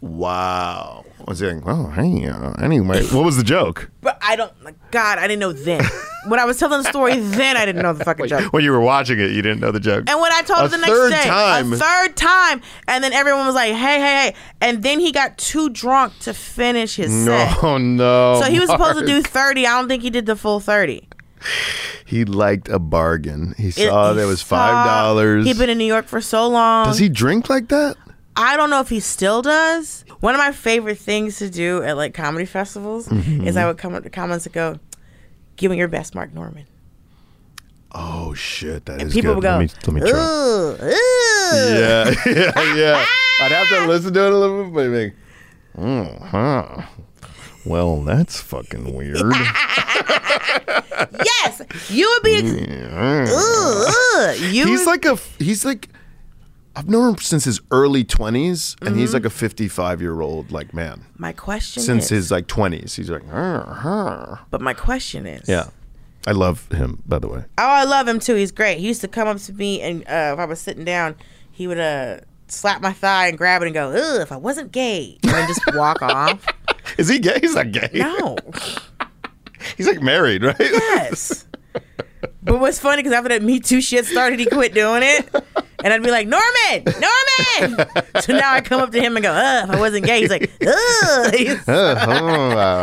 Wow. 0.07 1.05
I 1.21 1.25
was 1.31 1.43
like, 1.43 1.63
oh, 1.67 1.89
hey, 1.91 2.27
uh, 2.29 2.53
anyway. 2.63 3.05
What 3.07 3.25
was 3.25 3.37
the 3.37 3.43
joke? 3.43 3.91
But 4.07 4.19
I 4.23 4.37
don't. 4.37 4.53
God, 4.93 5.19
I 5.19 5.23
didn't 5.27 5.41
know 5.41 5.51
then. 5.53 5.83
when 6.29 6.39
I 6.39 6.45
was 6.45 6.59
telling 6.61 6.81
the 6.81 6.89
story, 6.89 7.19
then 7.19 7.57
I 7.57 7.67
didn't 7.67 7.83
know 7.83 7.93
the 7.93 8.05
fucking 8.05 8.27
joke. 8.29 8.53
When 8.53 8.63
you 8.63 8.71
were 8.71 8.79
watching 8.81 9.19
it, 9.19 9.33
you 9.33 9.43
didn't 9.43 9.59
know 9.59 9.73
the 9.73 9.81
joke. 9.81 10.05
And 10.09 10.21
when 10.21 10.31
I 10.33 10.43
told 10.43 10.61
A 10.61 10.65
him 10.67 10.71
the 10.71 10.87
next 10.87 11.11
day, 11.11 11.29
time. 11.29 11.73
a 11.73 11.77
third 11.77 12.17
time, 12.17 12.63
and 12.87 13.03
then 13.03 13.13
everyone 13.13 13.47
was 13.47 13.57
like, 13.57 13.73
"Hey, 13.73 13.99
hey, 13.99 14.31
hey!" 14.31 14.35
And 14.61 14.85
then 14.85 15.01
he 15.01 15.11
got 15.11 15.39
too 15.39 15.71
drunk 15.71 16.17
to 16.21 16.33
finish 16.33 16.95
his 16.95 17.13
set. 17.25 17.61
no, 17.61 17.79
no. 17.79 18.41
So 18.41 18.49
he 18.49 18.61
was 18.61 18.71
supposed 18.71 19.01
to 19.01 19.07
do 19.07 19.23
thirty. 19.23 19.67
I 19.67 19.77
don't 19.77 19.89
think 19.89 20.05
he 20.05 20.11
did 20.11 20.27
the 20.27 20.37
full 20.37 20.61
thirty. 20.61 21.09
He 22.05 22.25
liked 22.25 22.69
a 22.69 22.79
bargain. 22.79 23.57
He 23.59 23.69
It- 23.69 23.75
saw 23.89 24.13
there 24.13 24.29
was 24.29 24.41
five 24.43 24.87
dollars. 24.87 25.45
He'd 25.47 25.59
been 25.59 25.71
in 25.71 25.79
New 25.79 25.85
York 25.85 26.07
for 26.07 26.21
so 26.21 26.47
long. 26.47 26.87
Does 26.87 26.99
he 26.99 27.09
drink 27.09 27.49
like 27.51 27.67
that? 27.69 27.97
I 28.37 28.57
don't 28.57 28.69
know 28.71 28.81
if 28.81 28.89
he 28.89 29.01
still 29.01 29.41
does. 29.43 30.05
One 30.21 30.35
of 30.35 30.39
my 30.39 30.53
favorite 30.53 30.99
things 30.99 31.39
to 31.39 31.49
do 31.51 31.83
at 31.83 31.97
like 31.97 32.15
comedy 32.15 32.45
festivals 32.47 33.09
Mm-hmm. 33.09 33.47
is 33.47 33.57
I 33.57 33.67
would 33.67 33.79
come 33.79 33.95
up 33.95 34.03
to 34.03 34.11
comments 34.11 34.47
and 34.47 34.53
go, 34.55 34.79
"Give 35.57 35.71
me 35.71 35.79
your 35.79 35.89
best, 35.89 36.15
Mark 36.15 36.33
Normand." 36.35 36.67
Oh 37.93 38.35
shit, 38.35 38.85
that 38.87 38.97
is 38.97 39.03
And 39.05 39.13
people 39.13 39.35
good. 39.35 39.37
would 39.37 39.43
go, 39.43 39.51
let 39.59 39.61
me 39.61 39.69
let 39.87 40.05
me 40.05 40.11
try. 40.11 40.19
"Ooh, 40.19 40.77
ooh." 40.83 41.75
Yeah, 41.75 42.15
yeah, 42.27 42.75
yeah. 42.75 43.07
I'd 43.41 43.53
have 43.53 43.69
to 43.69 43.87
listen 43.87 44.13
to 44.15 44.27
it 44.27 44.33
a 44.33 44.37
little 44.37 44.65
bit, 44.65 44.75
but 44.75 44.89
like, 44.89 45.15
oh, 45.79 46.27
huh. 46.27 46.83
Well, 47.65 48.03
that's 48.03 48.41
fucking 48.41 48.95
weird. 48.95 49.21
Yes, 51.25 51.63
you 51.91 52.09
would 52.09 52.23
be. 52.23 52.35
Ex- 52.37 53.33
ooh, 53.33 53.87
ooh. 53.89 54.35
You 54.51 54.67
he's 54.67 54.81
would- 54.81 54.87
like 54.87 55.05
a 55.05 55.17
he's 55.39 55.65
like 55.65 55.89
I've 56.77 56.89
known 56.89 57.15
him 57.15 57.19
since 57.19 57.45
his 57.45 57.61
early 57.71 58.05
20s 58.05 58.77
and 58.81 58.91
Mm-hmm. 58.91 58.99
he's 58.99 59.15
like 59.15 59.25
a 59.25 59.31
55 59.31 60.01
year 60.03 60.21
old 60.21 60.51
like 60.53 60.75
man 60.75 61.05
my 61.17 61.33
question 61.33 61.83
since 61.83 62.05
is, 62.05 62.11
his 62.11 62.31
like 62.31 62.47
20s 62.47 62.95
he's 62.97 63.09
like 63.11 63.27
"Huh, 63.31 63.65
huh." 63.67 64.37
but 64.51 64.61
my 64.61 64.75
question 64.75 65.27
is, 65.27 65.49
yeah 65.49 65.69
I 66.27 66.33
love 66.33 66.71
him 66.73 67.03
by 67.07 67.19
the 67.19 67.29
way 67.29 67.45
Oh, 67.57 67.63
I 67.65 67.85
love 67.85 68.07
him 68.09 68.19
too. 68.19 68.35
He's 68.35 68.51
great. 68.53 68.79
He 68.79 68.87
used 68.89 69.01
to 69.03 69.09
come 69.09 69.29
up 69.29 69.39
to 69.39 69.53
me, 69.53 69.81
and 69.81 70.03
uh, 70.09 70.33
if 70.35 70.39
I 70.41 70.45
was 70.45 70.59
sitting 70.61 70.85
down, 70.85 71.15
he 71.53 71.67
would 71.69 71.79
uh 71.79 72.19
slap 72.49 72.81
my 72.83 72.93
thigh 72.93 73.29
and 73.29 73.39
grab 73.39 73.63
it 73.63 73.67
and 73.67 73.75
go, 73.75 73.91
"Ugh, 73.91 74.21
if 74.21 74.33
I 74.33 74.37
wasn't 74.37 74.73
gay," 74.73 75.19
and 75.23 75.33
then 75.33 75.47
just 75.47 75.61
walk 75.75 76.03
off. 76.03 76.45
Is 76.99 77.09
he 77.09 77.21
gay? 77.21 77.39
He's 77.41 77.55
not 77.55 77.71
gay. 77.71 77.91
No. 77.95 78.37
He's 79.77 79.87
like 79.87 80.03
married, 80.03 80.43
right? 80.43 80.57
Yes. 80.59 81.47
But 82.43 82.59
what's 82.61 82.79
funny 82.81 83.03
because 83.03 83.13
after 83.17 83.29
that 83.31 83.43
Me 83.45 83.61
Too 83.61 83.81
shit 83.81 84.05
started, 84.05 84.41
he 84.41 84.47
quit 84.47 84.75
doing 84.75 85.03
it. 85.05 85.29
And 85.85 85.93
I'd 85.93 86.03
be 86.03 86.11
like, 86.11 86.27
Normand, 86.27 86.85
Normand. 86.87 87.91
so 88.23 88.33
now 88.37 88.53
I 88.55 88.61
come 88.63 88.81
up 88.81 88.93
to 88.93 89.01
him 89.01 89.17
and 89.17 89.23
go, 89.23 89.31
Ugh, 89.33 89.69
if 89.69 89.75
I 89.75 89.79
wasn't 89.81 90.07
gay, 90.07 90.21
he's 90.21 90.31
like, 90.31 90.51
Ugh. 90.67 91.35
He's- 91.35 91.69
uh-huh, 91.69 92.11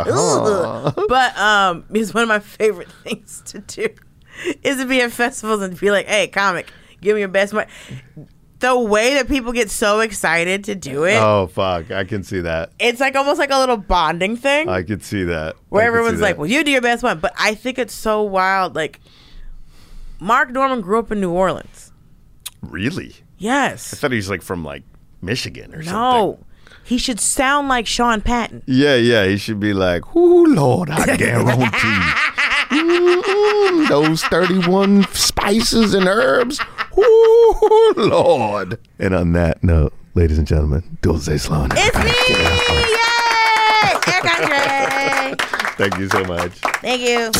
uh-huh. 0.07 0.91
Ugh. 0.95 1.05
But 1.09 1.37
um, 1.37 1.85
it's 1.91 2.13
one 2.13 2.23
of 2.23 2.29
my 2.29 2.39
favorite 2.39 2.89
things 3.03 3.41
to 3.47 3.59
do 3.59 3.87
is 4.63 4.77
to 4.77 4.85
be 4.85 5.01
at 5.01 5.11
festivals 5.11 5.61
and 5.61 5.79
be 5.79 5.91
like, 5.91 6.07
hey, 6.07 6.27
comic, 6.27 6.71
give 7.01 7.15
me 7.15 7.21
your 7.21 7.29
best. 7.29 7.53
Mo-. 7.53 7.65
The 8.59 8.79
way 8.79 9.15
that 9.15 9.27
people 9.27 9.51
get 9.51 9.69
so 9.69 9.99
excited 9.99 10.63
to 10.65 10.75
do 10.75 11.03
it, 11.03 11.17
oh 11.21 11.47
fuck! 11.47 11.91
I 11.91 12.05
can 12.05 12.23
see 12.23 12.39
that. 12.41 12.71
it's 12.79 13.01
like 13.01 13.13
almost 13.15 13.37
like 13.37 13.51
a 13.51 13.59
little 13.59 13.75
bonding 13.75 14.37
thing 14.37 14.69
I 14.69 14.83
can 14.83 15.01
see 15.01 15.25
that. 15.25 15.57
where 15.67 15.81
I 15.81 15.85
see 15.85 15.87
everyone's 15.89 16.21
like, 16.21 16.35
that. 16.35 16.39
well, 16.39 16.49
you 16.49 16.63
do 16.63 16.71
your 16.71 16.79
best 16.81 17.03
one. 17.03 17.19
But 17.19 17.33
I 17.37 17.55
think 17.55 17.77
it's 17.77 17.93
so 17.93 18.21
wild. 18.23 18.73
Like, 18.73 19.01
Mark 20.19 20.49
Normand 20.51 20.83
grew 20.83 20.99
up 20.99 21.11
in 21.11 21.19
New 21.19 21.31
Orleans. 21.31 21.82
Really? 22.70 23.16
Yes. 23.38 23.93
I 23.93 23.97
thought 23.97 24.11
he 24.11 24.18
was 24.18 24.30
like 24.30 24.41
from 24.41 24.64
like 24.64 24.84
Michigan 25.22 25.74
or 25.74 25.84
something. 25.84 25.93
No. 25.93 26.39
He 26.86 26.97
should 26.97 27.20
sound 27.20 27.68
like 27.70 27.88
Sean 27.88 28.22
Patton. 28.22 28.64
Yeah, 28.66 28.95
yeah. 28.95 29.26
He 29.26 29.38
should 29.38 29.59
be 29.59 29.74
like, 29.74 30.16
"Ooh, 30.16 30.45
Lord, 30.53 30.89
I 30.89 31.16
guarantee 31.18 31.68
those 33.88 34.22
thirty-one 34.24 35.03
spices 35.14 35.93
and 35.93 36.07
herbs. 36.07 36.59
Ooh, 36.97 37.93
Lord." 37.95 38.80
And 38.99 39.16
on 39.16 39.32
that 39.32 39.64
note, 39.64 39.93
ladies 40.14 40.38
and 40.38 40.45
gentlemen, 40.47 40.97
Dulce 41.01 41.41
Sloan. 41.41 41.70
It's 41.74 41.97
me! 41.97 42.36
Yay! 42.36 43.93
Eric 44.14 44.41
Andre! 44.41 45.36
Thank 45.78 45.97
you 45.97 46.09
so 46.09 46.24
much. 46.26 46.51
Thank 46.82 47.01
you. 47.01 47.32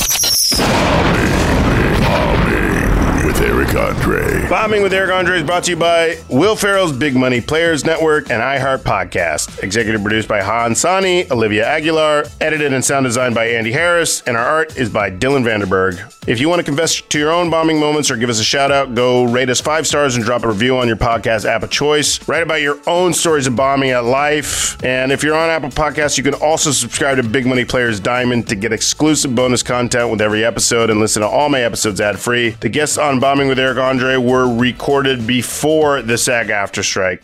With 3.34 3.42
Eric 3.42 3.74
Andre. 3.74 4.48
Bombing 4.48 4.84
with 4.84 4.94
Eric 4.94 5.12
Andre 5.12 5.38
is 5.38 5.44
brought 5.44 5.64
to 5.64 5.72
you 5.72 5.78
by 5.78 6.20
Will 6.30 6.56
Ferrell's 6.56 6.92
Big 6.92 7.16
Money 7.16 7.42
Players 7.42 7.84
Network 7.84 8.30
and 8.30 8.44
iHeart 8.44 8.84
Podcast. 8.84 9.64
Executive 9.64 10.04
produced 10.04 10.28
by 10.28 10.44
Han 10.44 10.76
Sani, 10.76 11.30
Olivia 11.32 11.66
Aguilar, 11.66 12.26
edited 12.40 12.74
and 12.74 12.86
sound 12.86 13.06
designed 13.06 13.34
by 13.34 13.48
Andy 13.48 13.72
Harris, 13.72 14.22
and 14.28 14.38
our 14.38 14.46
art 14.46 14.78
is 14.78 14.88
by 14.88 15.10
Dylan 15.10 15.44
Vanderberg. 15.44 16.14
If 16.28 16.40
you 16.40 16.48
want 16.48 16.60
to 16.60 16.64
confess 16.64 17.02
to 17.02 17.20
your 17.20 17.32
own 17.32 17.50
bombing 17.50 17.80
moments 17.80 18.12
or 18.12 18.18
give 18.18 18.30
us 18.30 18.40
a 18.40 18.44
shout 18.44 18.72
out, 18.72 18.94
go 18.94 19.24
rate 19.24 19.50
us 19.50 19.60
five 19.60 19.88
stars 19.88 20.16
and 20.16 20.24
drop 20.24 20.44
a 20.44 20.48
review 20.48 20.78
on 20.78 20.88
your 20.88 20.96
podcast 20.96 21.44
app 21.46 21.64
of 21.64 21.72
choice. 21.72 22.26
Write 22.30 22.44
about 22.44 22.62
your 22.62 22.78
own 22.88 23.14
stories 23.14 23.48
of 23.48 23.56
bombing 23.56 23.90
at 23.90 24.06
life. 24.06 24.82
And 24.86 25.12
if 25.12 25.24
you're 25.24 25.36
on 25.36 25.50
Apple 25.50 25.70
Podcasts, 25.70 26.18
you 26.18 26.24
can 26.24 26.36
also 26.36 26.72
subscribe 26.72 27.18
to 27.18 27.24
Big 27.24 27.46
Money 27.46 27.66
Players 27.66 28.00
Diamond 28.00 28.48
to 28.50 28.56
get 28.56 28.72
exclusive 28.72 29.36
bonus 29.36 29.64
content 29.64 30.12
with 30.12 30.22
every 30.22 30.46
episode 30.46 30.90
and 30.90 31.00
listen 31.00 31.24
to 31.24 31.28
all 31.28 31.50
my 31.50 31.62
episodes 31.62 32.00
ad 32.00 32.20
free. 32.20 32.52
The 32.52 32.70
guests 32.70 32.98
on 32.98 33.20
Bombing 33.24 33.48
with 33.48 33.58
Eric 33.58 33.78
Andre 33.78 34.18
were 34.18 34.54
recorded 34.54 35.26
before 35.26 36.02
the 36.02 36.18
SAG-AFTRA 36.18 36.84
strike. 36.84 37.24